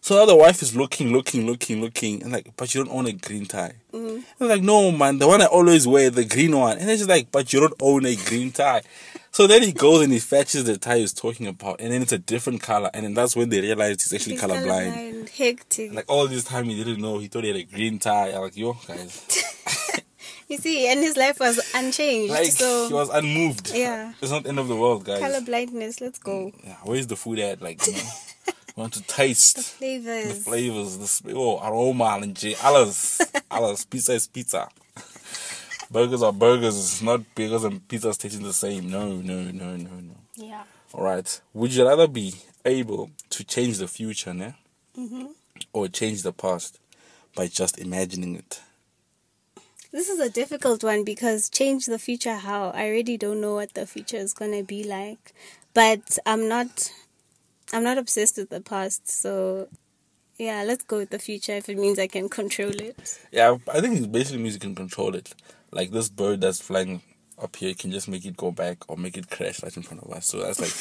So 0.02 0.16
now 0.16 0.26
the 0.26 0.36
wife 0.36 0.62
is 0.62 0.76
looking, 0.76 1.12
looking, 1.12 1.46
looking, 1.46 1.82
looking, 1.82 2.24
and 2.24 2.32
like, 2.32 2.52
but 2.56 2.74
you 2.74 2.84
don't 2.84 2.94
own 2.96 3.06
a 3.06 3.12
green 3.12 3.46
tie. 3.46 3.76
Mm. 3.94 4.16
And 4.16 4.24
I'm 4.40 4.48
like, 4.48 4.62
no, 4.62 4.92
man, 4.92 5.18
the 5.20 5.28
one 5.28 5.42
I 5.42 5.46
always 5.46 5.86
wear, 5.88 6.10
the 6.10 6.24
green 6.24 6.58
one. 6.58 6.78
And 6.78 6.90
it's 6.90 7.00
just 7.00 7.10
like, 7.10 7.32
but 7.32 7.52
you 7.52 7.60
don't 7.60 7.74
own 7.82 8.06
a 8.06 8.16
green 8.16 8.52
tie. 8.52 8.82
So 9.32 9.46
then 9.46 9.62
he 9.62 9.74
goes 9.74 10.02
and 10.02 10.12
he 10.12 10.20
fetches 10.20 10.64
the 10.64 10.78
tie 10.78 10.98
he's 11.00 11.14
talking 11.14 11.48
about, 11.48 11.82
and 11.82 11.92
then 11.92 12.02
it's 12.02 12.12
a 12.12 12.18
different 12.18 12.62
color, 12.62 12.90
and 12.94 13.06
then 13.06 13.14
that's 13.14 13.36
when 13.36 13.50
they 13.50 13.62
realize 13.62 14.02
he's 14.04 14.14
actually 14.14 14.34
he's 14.34 14.42
colorblind. 14.42 14.94
colorblind. 14.94 15.30
Hectic. 15.30 15.94
Like 15.94 16.06
all 16.10 16.28
this 16.28 16.44
time 16.46 16.66
he 16.66 16.76
didn't 16.84 17.02
know, 17.02 17.20
he 17.20 17.28
thought 17.28 17.44
he 17.44 17.50
had 17.50 17.58
a 17.58 17.64
green 17.64 18.00
tie. 18.00 18.32
I'm 18.32 18.42
like, 18.42 18.58
yo, 18.58 18.74
guys, 18.88 20.02
you 20.48 20.58
see, 20.58 20.88
and 20.88 21.00
his 21.00 21.16
life 21.16 21.40
was 21.40 21.60
unchanged. 21.76 22.34
like 22.34 22.48
so 22.48 22.88
he 22.88 22.94
was 22.94 23.10
unmoved. 23.10 23.72
Yeah. 23.74 24.14
it's 24.20 24.32
not 24.32 24.44
the 24.44 24.50
end 24.50 24.60
of 24.60 24.68
the 24.68 24.76
world, 24.76 25.06
guys. 25.06 25.20
color 25.20 25.42
blindness. 25.42 26.02
Let's 26.02 26.18
go. 26.20 26.52
yeah, 26.64 26.78
where's 26.84 27.06
the 27.06 27.16
food 27.16 27.38
at? 27.40 27.62
Like, 27.62 27.86
you 27.86 27.94
know, 27.94 28.00
want 28.80 28.94
to 28.94 29.04
taste 29.04 29.56
the 29.58 29.62
Flavors. 29.64 30.28
the 30.30 30.34
flavors, 30.36 30.98
the 30.98 31.08
sp- 31.08 31.34
oh, 31.36 31.60
aroma, 31.60 32.20
and 32.22 32.36
j- 32.36 32.56
alles, 32.64 33.22
alles. 33.52 33.86
Pizza 33.86 34.14
is 34.14 34.28
pizza. 34.28 34.68
burgers 35.92 36.22
are 36.24 36.34
burgers. 36.34 36.78
It's 36.78 37.02
Not 37.02 37.22
burgers 37.36 37.64
and 37.64 37.86
pizzas 37.88 38.18
tasting 38.18 38.44
the 38.44 38.54
same. 38.54 38.90
No, 38.90 39.14
no, 39.14 39.44
no, 39.52 39.76
no, 39.76 39.90
no. 39.90 40.16
Yeah. 40.36 40.64
All 40.94 41.04
right. 41.04 41.42
Would 41.54 41.74
you 41.74 41.88
rather 41.88 42.08
be 42.08 42.34
able 42.66 43.12
to 43.30 43.44
change 43.44 43.78
the 43.78 43.88
future, 43.88 44.34
ne? 44.34 44.54
Mm-hmm. 44.98 45.28
or 45.74 45.88
change 45.88 46.24
the 46.24 46.34
past 46.34 46.80
by 47.36 47.48
just 47.48 47.78
imagining 47.80 48.36
it? 48.36 48.60
This 49.92 50.10
is 50.10 50.20
a 50.20 50.30
difficult 50.30 50.84
one 50.84 51.04
because 51.04 51.50
change 51.50 51.86
the 51.86 51.98
future 52.00 52.36
how? 52.36 52.70
I 52.72 52.90
really 52.90 53.18
don't 53.18 53.40
know 53.42 53.56
what 53.56 53.74
the 53.74 53.86
future 53.88 54.18
is 54.18 54.34
gonna 54.34 54.64
be 54.64 54.84
like. 54.84 55.34
But 55.74 56.18
I'm 56.26 56.48
not 56.50 56.92
I'm 57.72 57.84
not 57.84 57.98
obsessed 57.98 58.38
with 58.38 58.50
the 58.50 58.62
past, 58.62 59.08
so 59.08 59.68
yeah, 60.38 60.64
let's 60.66 60.84
go 60.86 60.98
with 60.98 61.10
the 61.10 61.20
future 61.20 61.54
if 61.54 61.70
it 61.70 61.78
means 61.78 62.00
I 62.00 62.08
can 62.08 62.30
control 62.30 62.72
it. 62.72 63.20
Yeah, 63.32 63.58
I 63.72 63.82
think 63.82 64.12
basically 64.12 64.42
means 64.42 64.56
you 64.56 64.60
can 64.60 64.76
control 64.76 65.16
it. 65.16 65.36
Like 65.72 65.92
this 65.92 66.10
bird 66.10 66.42
that's 66.42 66.62
flying 66.62 67.02
up 67.42 67.56
here, 67.56 67.74
can 67.74 67.92
just 67.92 68.08
make 68.08 68.26
it 68.26 68.38
go 68.38 68.52
back 68.52 68.90
or 68.90 68.98
make 68.98 69.18
it 69.18 69.30
crash 69.30 69.62
right 69.62 69.76
in 69.76 69.84
front 69.84 70.04
of 70.04 70.12
us. 70.12 70.28
So 70.28 70.40
that's 70.40 70.60
like, 70.60 70.74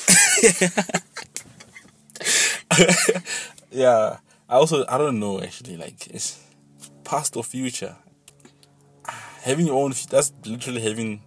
yeah. 3.70 4.18
I 4.48 4.54
also 4.54 4.84
I 4.88 4.96
don't 4.96 5.20
know 5.20 5.42
actually. 5.42 5.76
Like 5.76 6.06
it's 6.08 6.42
past 7.04 7.36
or 7.36 7.44
future. 7.44 7.96
Having 9.42 9.66
your 9.66 9.82
own 9.82 9.92
that's 10.10 10.32
literally 10.44 10.80
having 10.80 11.20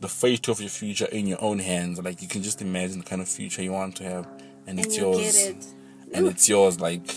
the 0.00 0.08
fate 0.08 0.48
of 0.48 0.60
your 0.60 0.70
future 0.70 1.06
in 1.06 1.26
your 1.26 1.42
own 1.42 1.58
hands. 1.58 2.00
Like 2.02 2.22
you 2.22 2.28
can 2.28 2.42
just 2.42 2.60
imagine 2.62 2.98
the 2.98 3.04
kind 3.04 3.22
of 3.22 3.28
future 3.28 3.62
you 3.62 3.72
want 3.72 3.96
to 3.96 4.04
have, 4.04 4.26
and, 4.66 4.78
And 4.78 4.86
it's 4.86 4.96
you 4.96 5.02
yours. 5.12 5.36
it. 5.46 5.66
And 6.12 6.26
it's 6.26 6.48
yours. 6.48 6.80
Like 6.80 7.14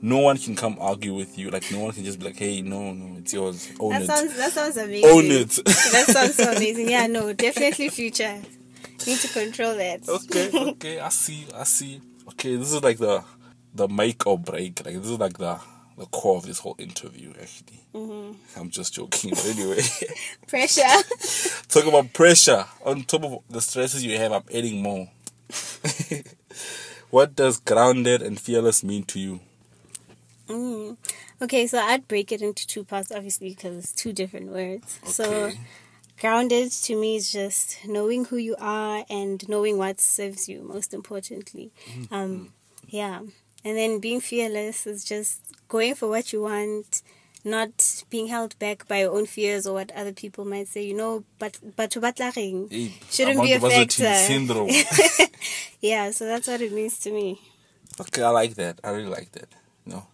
no 0.00 0.18
one 0.18 0.36
can 0.38 0.54
come 0.54 0.76
argue 0.80 1.14
with 1.14 1.36
you. 1.38 1.50
Like 1.50 1.70
no 1.72 1.80
one 1.80 1.92
can 1.92 2.04
just 2.04 2.18
be 2.18 2.26
like, 2.26 2.36
"Hey, 2.36 2.60
no, 2.62 2.92
no, 2.92 3.18
it's 3.18 3.32
yours. 3.32 3.70
Own 3.80 3.92
That 3.92 4.02
it." 4.02 4.06
sounds 4.06 4.36
that 4.36 4.52
sounds 4.52 4.76
amazing. 4.76 5.10
Own 5.10 5.24
it. 5.26 5.50
that 5.64 6.04
sounds 6.08 6.34
so 6.36 6.52
amazing. 6.52 6.88
Yeah, 6.90 7.06
no, 7.06 7.32
definitely 7.32 7.88
future. 7.88 8.40
Need 9.06 9.18
to 9.20 9.28
control 9.28 9.74
that. 9.76 10.08
okay, 10.08 10.50
okay, 10.72 10.98
I 11.00 11.08
see, 11.08 11.46
I 11.54 11.64
see. 11.64 12.00
Okay, 12.30 12.56
this 12.56 12.72
is 12.72 12.82
like 12.82 12.98
the 12.98 13.24
the 13.74 13.88
make 13.88 14.26
or 14.26 14.38
break. 14.38 14.84
Like 14.84 14.94
this 14.96 15.06
is 15.06 15.18
like 15.18 15.38
the 15.38 15.58
the 15.96 16.06
core 16.06 16.36
of 16.36 16.44
this 16.44 16.58
whole 16.58 16.76
interview. 16.78 17.30
Actually, 17.40 17.80
Mm-hmm. 17.94 18.60
I'm 18.60 18.68
just 18.70 18.92
joking. 18.94 19.30
But 19.30 19.46
anyway, 19.46 19.80
Pressure. 20.46 20.82
talk 21.68 21.86
about 21.86 22.12
pressure. 22.12 22.66
On 22.84 23.02
top 23.02 23.24
of 23.24 23.38
the 23.48 23.60
stresses 23.62 24.04
you 24.04 24.16
have, 24.18 24.30
I'm 24.32 24.42
adding 24.54 24.82
more. 24.82 25.08
what 27.10 27.34
does 27.34 27.58
grounded 27.60 28.22
and 28.22 28.38
fearless 28.38 28.82
mean 28.84 29.04
to 29.04 29.18
you? 29.18 29.40
Mm. 30.48 30.96
Okay, 31.42 31.66
so 31.66 31.78
I'd 31.78 32.08
break 32.08 32.32
it 32.32 32.42
into 32.42 32.66
two 32.66 32.84
parts, 32.84 33.12
obviously, 33.12 33.50
because 33.50 33.76
it's 33.76 33.92
two 33.92 34.12
different 34.12 34.50
words. 34.50 34.98
So, 35.04 35.52
grounded 36.20 36.72
to 36.72 36.96
me 36.96 37.16
is 37.16 37.30
just 37.30 37.78
knowing 37.86 38.24
who 38.26 38.36
you 38.36 38.56
are 38.58 39.04
and 39.08 39.46
knowing 39.48 39.78
what 39.78 40.00
serves 40.00 40.48
you, 40.48 40.62
most 40.62 40.94
importantly. 40.94 41.70
Mm-hmm. 41.90 42.14
Um, 42.14 42.52
yeah. 42.88 43.20
And 43.64 43.76
then 43.76 43.98
being 43.98 44.20
fearless 44.20 44.86
is 44.86 45.04
just 45.04 45.40
going 45.68 45.94
for 45.94 46.08
what 46.08 46.32
you 46.32 46.42
want, 46.42 47.02
not 47.44 48.04
being 48.10 48.26
held 48.26 48.58
back 48.58 48.86
by 48.88 49.00
your 49.00 49.14
own 49.14 49.26
fears 49.26 49.66
or 49.66 49.74
what 49.74 49.90
other 49.92 50.12
people 50.12 50.44
might 50.44 50.68
say. 50.68 50.82
You 50.84 50.94
know, 50.94 51.24
but 51.38 51.58
but 51.76 51.90
to 51.92 52.00
batlaring 52.00 52.70
Hey, 52.70 52.92
shouldn't 53.10 53.42
be 53.42 53.52
a 53.52 53.60
factor. 53.60 54.14
Syndrome. 54.14 54.70
Yeah, 55.80 56.10
so 56.10 56.26
that's 56.26 56.48
what 56.48 56.60
it 56.60 56.72
means 56.72 56.98
to 57.00 57.12
me. 57.12 57.40
Okay, 58.00 58.22
I 58.22 58.30
like 58.30 58.54
that. 58.54 58.80
I 58.82 58.90
really 58.90 59.08
like 59.08 59.30
that. 59.32 59.48
You 59.86 59.92
know, 59.92 60.06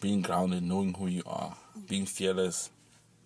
being 0.00 0.22
grounded, 0.22 0.62
knowing 0.62 0.94
who 0.94 1.06
you 1.06 1.22
are, 1.26 1.54
being 1.86 2.06
fearless, 2.06 2.70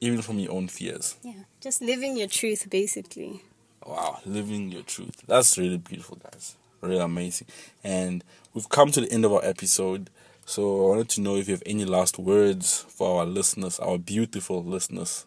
even 0.01 0.21
from 0.23 0.39
your 0.41 0.53
own 0.53 0.67
fears. 0.69 1.17
Yeah, 1.23 1.45
just 1.61 1.81
living 1.81 2.17
your 2.17 2.27
truth, 2.29 2.69
basically. 2.69 3.43
Wow, 3.87 4.19
living 4.27 4.73
your 4.73 4.83
truth. 4.83 5.23
That's 5.29 5.57
really 5.59 5.79
beautiful, 5.79 6.17
guys. 6.17 6.57
Really 6.81 6.99
amazing. 6.99 7.47
And 7.85 8.25
we've 8.53 8.69
come 8.69 8.91
to 8.91 9.01
the 9.01 9.11
end 9.13 9.25
of 9.25 9.33
our 9.33 9.45
episode. 9.45 10.11
So 10.49 10.87
I 10.87 10.89
wanted 10.91 11.09
to 11.11 11.21
know 11.21 11.37
if 11.37 11.49
you 11.49 11.55
have 11.55 11.63
any 11.67 11.85
last 11.85 12.21
words 12.21 12.87
for 12.89 13.19
our 13.19 13.27
listeners, 13.27 13.81
our 13.81 13.99
beautiful 13.99 14.63
listeners. 14.63 15.27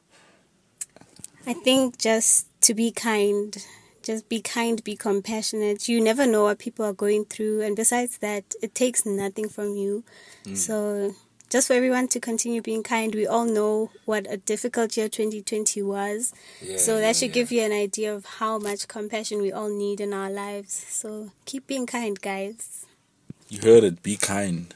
I 1.46 1.54
think 1.54 1.98
just 1.98 2.48
to 2.62 2.74
be 2.74 2.92
kind, 2.92 3.58
just 4.02 4.30
be 4.30 4.42
kind, 4.42 4.82
be 4.82 4.96
compassionate. 4.96 5.90
You 5.90 6.00
never 6.00 6.26
know 6.26 6.44
what 6.44 6.58
people 6.58 6.86
are 6.86 6.94
going 6.94 7.26
through, 7.26 7.62
and 7.62 7.76
besides 7.76 8.20
that, 8.20 8.56
it 8.62 8.74
takes 8.74 9.06
nothing 9.06 9.50
from 9.50 9.76
you. 9.76 10.06
Mm. 10.46 10.56
So, 10.56 11.16
just 11.50 11.68
for 11.68 11.74
everyone 11.74 12.08
to 12.10 12.22
continue 12.22 12.62
being 12.62 12.82
kind, 12.84 13.14
we 13.14 13.28
all 13.28 13.46
know 13.46 13.92
what 14.06 14.26
a 14.30 14.38
difficult 14.38 14.96
year 14.96 15.10
2020 15.10 15.82
was. 15.82 16.34
Yeah, 16.62 16.78
so, 16.78 16.96
that 16.96 17.02
yeah, 17.02 17.12
should 17.12 17.30
yeah. 17.30 17.34
give 17.34 17.52
you 17.52 17.64
an 17.64 17.74
idea 17.74 18.16
of 18.16 18.26
how 18.26 18.58
much 18.58 18.88
compassion 18.88 19.42
we 19.42 19.52
all 19.52 19.70
need 19.70 20.00
in 20.00 20.14
our 20.14 20.30
lives. 20.32 20.74
So, 20.74 21.32
keep 21.44 21.68
being 21.68 21.88
kind, 21.88 22.22
guys. 22.22 22.86
You 23.50 23.60
heard 23.60 23.84
it. 23.84 24.02
Be 24.02 24.16
kind. 24.16 24.74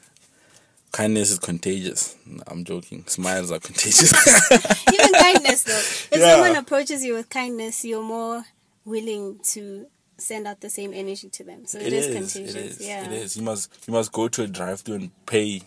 Kindness 0.94 1.32
is 1.32 1.38
contagious. 1.40 2.14
No, 2.24 2.40
I'm 2.46 2.62
joking. 2.64 3.02
Smiles 3.08 3.50
are 3.50 3.58
contagious. 3.68 4.12
Even 4.92 5.12
kindness, 5.12 5.64
though. 5.64 5.72
If 6.16 6.20
Yeah. 6.20 6.30
someone 6.34 6.54
approaches 6.56 7.04
you 7.04 7.14
with 7.14 7.28
kindness, 7.28 7.84
you're 7.84 8.00
more 8.02 8.44
willing 8.84 9.40
to 9.54 9.86
send 10.18 10.46
out 10.46 10.60
the 10.60 10.70
same 10.70 10.92
energy 10.94 11.28
to 11.30 11.42
them. 11.42 11.66
So 11.66 11.78
It 11.78 11.92
is, 11.92 12.06
is. 12.06 12.14
contagious. 12.14 12.54
It 12.54 12.64
is. 12.80 12.80
yeah. 12.80 13.04
It 13.06 13.12
is. 13.12 13.36
You 13.36 13.42
must. 13.42 13.72
You 13.88 13.92
must 13.92 14.12
go 14.12 14.28
to 14.28 14.42
a 14.44 14.46
drive-through 14.46 14.94
and 14.94 15.26
pay 15.26 15.62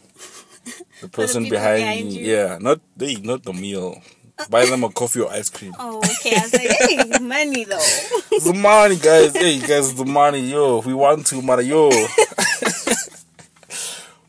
the 1.01 1.09
person 1.09 1.43
people 1.43 1.57
behind, 1.57 1.81
behind 1.81 2.13
you. 2.13 2.25
you. 2.25 2.33
Yeah, 2.35 2.57
not 2.61 2.79
they, 2.95 3.15
not 3.15 3.43
the 3.43 3.51
meal. 3.51 4.01
Buy 4.49 4.65
them 4.67 4.83
a 4.85 4.89
coffee 4.91 5.19
or 5.21 5.31
ice 5.31 5.49
cream. 5.49 5.73
Oh, 5.79 5.97
okay. 5.97 6.35
I 6.37 6.41
was 6.41 6.53
like, 6.53 6.71
hey, 6.71 7.19
money 7.19 7.63
though. 7.65 7.79
The 8.45 8.53
money, 8.55 8.95
guys. 8.95 9.33
Hey, 9.35 9.59
guys, 9.59 9.93
the 9.95 10.05
money. 10.05 10.51
Yo, 10.51 10.79
we 10.81 10.93
want 10.93 11.25
to, 11.27 11.41
mother. 11.41 11.63
Yo, 11.63 11.89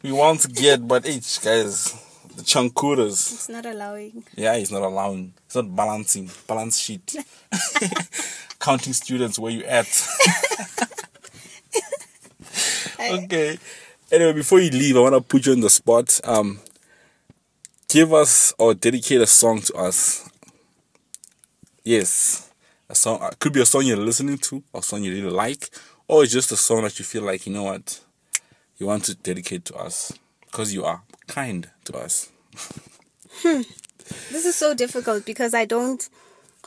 we 0.02 0.12
want 0.12 0.40
to 0.40 0.48
get, 0.48 0.86
but 0.86 1.06
each 1.06 1.40
guys, 1.42 1.92
the 2.36 2.42
chunkuras. 2.42 3.32
It's 3.32 3.48
not 3.48 3.66
allowing. 3.66 4.24
Yeah, 4.36 4.54
it's 4.54 4.70
not 4.70 4.82
allowing. 4.82 5.32
It's 5.46 5.56
not 5.56 5.74
balancing. 5.74 6.30
Balance 6.46 6.78
sheet. 6.78 7.16
Counting 8.60 8.92
students 8.92 9.38
where 9.38 9.52
you 9.52 9.64
at. 9.64 9.86
okay. 13.00 13.58
Anyway, 14.10 14.32
before 14.32 14.60
you 14.60 14.70
leave, 14.70 14.96
I 14.96 15.00
want 15.00 15.14
to 15.14 15.20
put 15.20 15.46
you 15.46 15.52
on 15.52 15.60
the 15.60 15.70
spot. 15.70 16.20
Um, 16.24 16.60
give 17.88 18.12
us 18.12 18.52
or 18.58 18.74
dedicate 18.74 19.20
a 19.20 19.26
song 19.26 19.60
to 19.62 19.74
us. 19.74 20.28
Yes, 21.84 22.50
a 22.88 22.94
song. 22.94 23.20
uh, 23.22 23.30
Could 23.38 23.52
be 23.52 23.60
a 23.60 23.66
song 23.66 23.82
you're 23.86 23.96
listening 23.96 24.38
to, 24.38 24.62
or 24.72 24.80
a 24.80 24.82
song 24.82 25.02
you 25.04 25.12
really 25.14 25.30
like, 25.34 25.70
or 26.06 26.24
just 26.26 26.52
a 26.52 26.56
song 26.56 26.82
that 26.82 26.98
you 26.98 27.04
feel 27.04 27.22
like 27.22 27.46
you 27.46 27.52
know 27.52 27.64
what 27.64 28.00
you 28.78 28.86
want 28.86 29.04
to 29.04 29.14
dedicate 29.14 29.64
to 29.66 29.74
us 29.76 30.12
because 30.46 30.72
you 30.72 30.84
are 30.84 31.02
kind 31.26 31.70
to 31.84 31.96
us. 31.96 32.30
Hmm. 33.42 33.62
This 34.30 34.46
is 34.46 34.56
so 34.56 34.74
difficult 34.74 35.26
because 35.26 35.54
I 35.54 35.64
don't. 35.64 36.08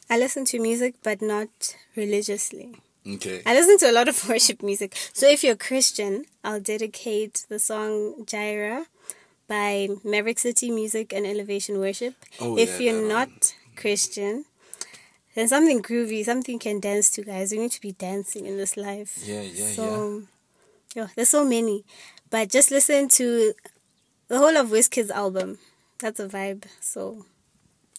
I 0.09 0.17
listen 0.17 0.45
to 0.45 0.59
music, 0.59 0.95
but 1.03 1.21
not 1.21 1.49
religiously. 1.95 2.75
Okay. 3.07 3.41
I 3.45 3.53
listen 3.53 3.77
to 3.79 3.89
a 3.89 3.93
lot 3.93 4.07
of 4.07 4.29
worship 4.29 4.61
music. 4.61 4.95
So 5.13 5.27
if 5.27 5.43
you're 5.43 5.55
Christian, 5.55 6.25
I'll 6.43 6.59
dedicate 6.59 7.45
the 7.49 7.59
song 7.59 8.25
Jireh 8.25 8.85
by 9.47 9.89
Maverick 10.03 10.39
City 10.39 10.69
Music 10.69 11.13
and 11.13 11.25
Elevation 11.25 11.79
Worship. 11.79 12.15
Oh, 12.39 12.57
if 12.57 12.79
yeah, 12.79 12.91
you're 12.91 13.07
not 13.07 13.55
Christian, 13.75 14.45
then 15.35 15.47
something 15.47 15.81
groovy, 15.81 16.23
something 16.23 16.53
you 16.53 16.59
can 16.59 16.79
dance 16.79 17.09
to, 17.11 17.23
guys. 17.23 17.51
We 17.51 17.59
need 17.59 17.71
to 17.71 17.81
be 17.81 17.93
dancing 17.93 18.45
in 18.45 18.57
this 18.57 18.77
life. 18.77 19.17
Yeah, 19.25 19.41
yeah, 19.41 19.67
so, 19.67 20.19
yeah. 20.19 20.25
Oh, 20.97 21.09
there's 21.15 21.29
so 21.29 21.45
many. 21.45 21.83
But 22.29 22.49
just 22.49 22.71
listen 22.71 23.07
to 23.09 23.53
the 24.27 24.37
whole 24.37 24.55
of 24.57 24.69
Wizkid's 24.69 25.11
album. 25.11 25.57
That's 25.99 26.19
a 26.19 26.27
vibe. 26.27 26.63
So 26.79 27.25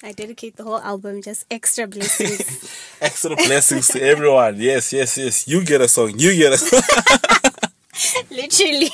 I 0.02 0.12
dedicate 0.12 0.56
the 0.56 0.64
whole 0.64 0.80
album, 0.80 1.22
just 1.22 1.46
extra 1.50 1.86
blessings. 1.86 2.78
Extra 3.00 3.34
blessings 3.34 3.88
to 3.88 4.00
everyone. 4.00 4.60
Yes, 4.60 4.92
yes, 4.92 5.18
yes. 5.18 5.48
You 5.48 5.64
get 5.64 5.80
a 5.80 5.88
song. 5.88 6.12
You 6.16 6.36
get 6.36 6.52
a 6.52 6.58
song. 6.58 6.80
Literally. 8.30 8.90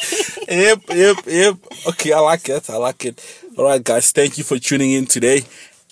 yep, 0.48 0.80
yep, 0.88 1.16
yep. 1.26 1.56
Okay, 1.88 2.12
I 2.12 2.20
like 2.20 2.48
it. 2.48 2.70
I 2.70 2.76
like 2.76 3.04
it. 3.04 3.42
All 3.58 3.64
right, 3.64 3.84
guys. 3.84 4.10
Thank 4.10 4.38
you 4.38 4.44
for 4.44 4.58
tuning 4.58 4.92
in 4.92 5.04
today. 5.04 5.42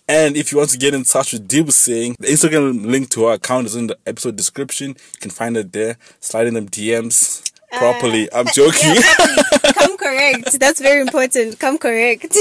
And 0.08 0.34
if 0.34 0.50
you 0.50 0.58
want 0.58 0.70
to 0.70 0.78
get 0.78 0.94
in 0.94 1.04
touch 1.04 1.34
with 1.34 1.46
Dib 1.46 1.70
Singh, 1.72 2.16
the 2.18 2.28
Instagram 2.28 2.86
link 2.86 3.10
to 3.10 3.26
our 3.26 3.34
account 3.34 3.66
is 3.66 3.76
in 3.76 3.88
the 3.88 3.98
episode 4.06 4.36
description. 4.36 4.90
You 4.90 5.20
can 5.20 5.30
find 5.30 5.56
it 5.56 5.72
there. 5.72 5.98
Slide 6.20 6.46
in 6.46 6.54
them 6.54 6.68
DMs 6.70 7.45
properly. 7.72 8.28
Uh, 8.30 8.40
I'm 8.40 8.46
joking. 8.54 8.94
Yeah, 8.94 9.14
properly. 9.16 9.72
Come 9.74 9.96
correct. 9.96 10.60
That's 10.60 10.80
very 10.80 11.00
important. 11.00 11.58
Come 11.58 11.78
correct. 11.78 12.36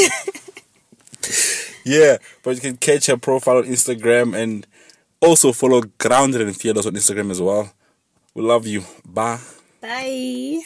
yeah, 1.86 2.18
but 2.44 2.56
you 2.56 2.62
can 2.62 2.78
catch 2.78 3.08
her 3.08 3.18
profile 3.18 3.58
on 3.58 3.64
Instagram 3.66 4.36
and 4.36 4.66
also 5.22 5.52
follow 5.52 5.82
Grounded 5.98 6.42
and 6.42 6.56
Fearless 6.56 6.86
on 6.86 6.94
Instagram 6.94 7.32
as 7.32 7.42
well. 7.42 7.74
We 8.34 8.44
love 8.44 8.68
you. 8.68 8.84
Bye. 9.06 9.40
Bye. 9.82 10.62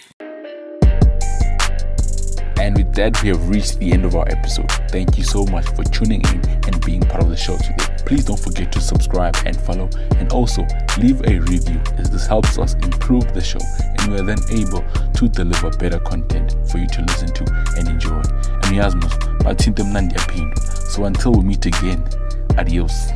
And 2.69 2.77
with 2.77 2.93
that, 2.93 3.23
we 3.23 3.29
have 3.29 3.49
reached 3.49 3.79
the 3.79 3.91
end 3.91 4.05
of 4.05 4.15
our 4.15 4.29
episode. 4.29 4.69
Thank 4.91 5.17
you 5.17 5.23
so 5.23 5.43
much 5.47 5.65
for 5.69 5.83
tuning 5.85 6.21
in 6.25 6.39
and 6.67 6.85
being 6.85 7.01
part 7.01 7.23
of 7.23 7.29
the 7.29 7.35
show 7.35 7.57
today. 7.57 7.97
Please 8.05 8.25
don't 8.25 8.39
forget 8.39 8.71
to 8.73 8.79
subscribe 8.79 9.35
and 9.43 9.59
follow, 9.59 9.89
and 10.17 10.31
also 10.31 10.67
leave 10.99 11.19
a 11.25 11.39
review 11.39 11.81
as 11.97 12.11
this 12.11 12.27
helps 12.27 12.59
us 12.59 12.75
improve 12.75 13.33
the 13.33 13.41
show 13.41 13.57
and 13.81 14.11
we 14.11 14.19
are 14.19 14.23
then 14.23 14.37
able 14.51 14.83
to 15.13 15.27
deliver 15.29 15.71
better 15.77 15.97
content 16.01 16.55
for 16.69 16.77
you 16.77 16.85
to 16.85 17.01
listen 17.01 17.33
to 17.33 17.43
and 17.75 17.87
enjoy. 17.87 18.21
And 18.61 18.77
Yasmus, 18.77 19.17
so 20.91 21.05
until 21.05 21.31
we 21.31 21.43
meet 21.43 21.65
again, 21.65 22.07
adios. 22.55 23.09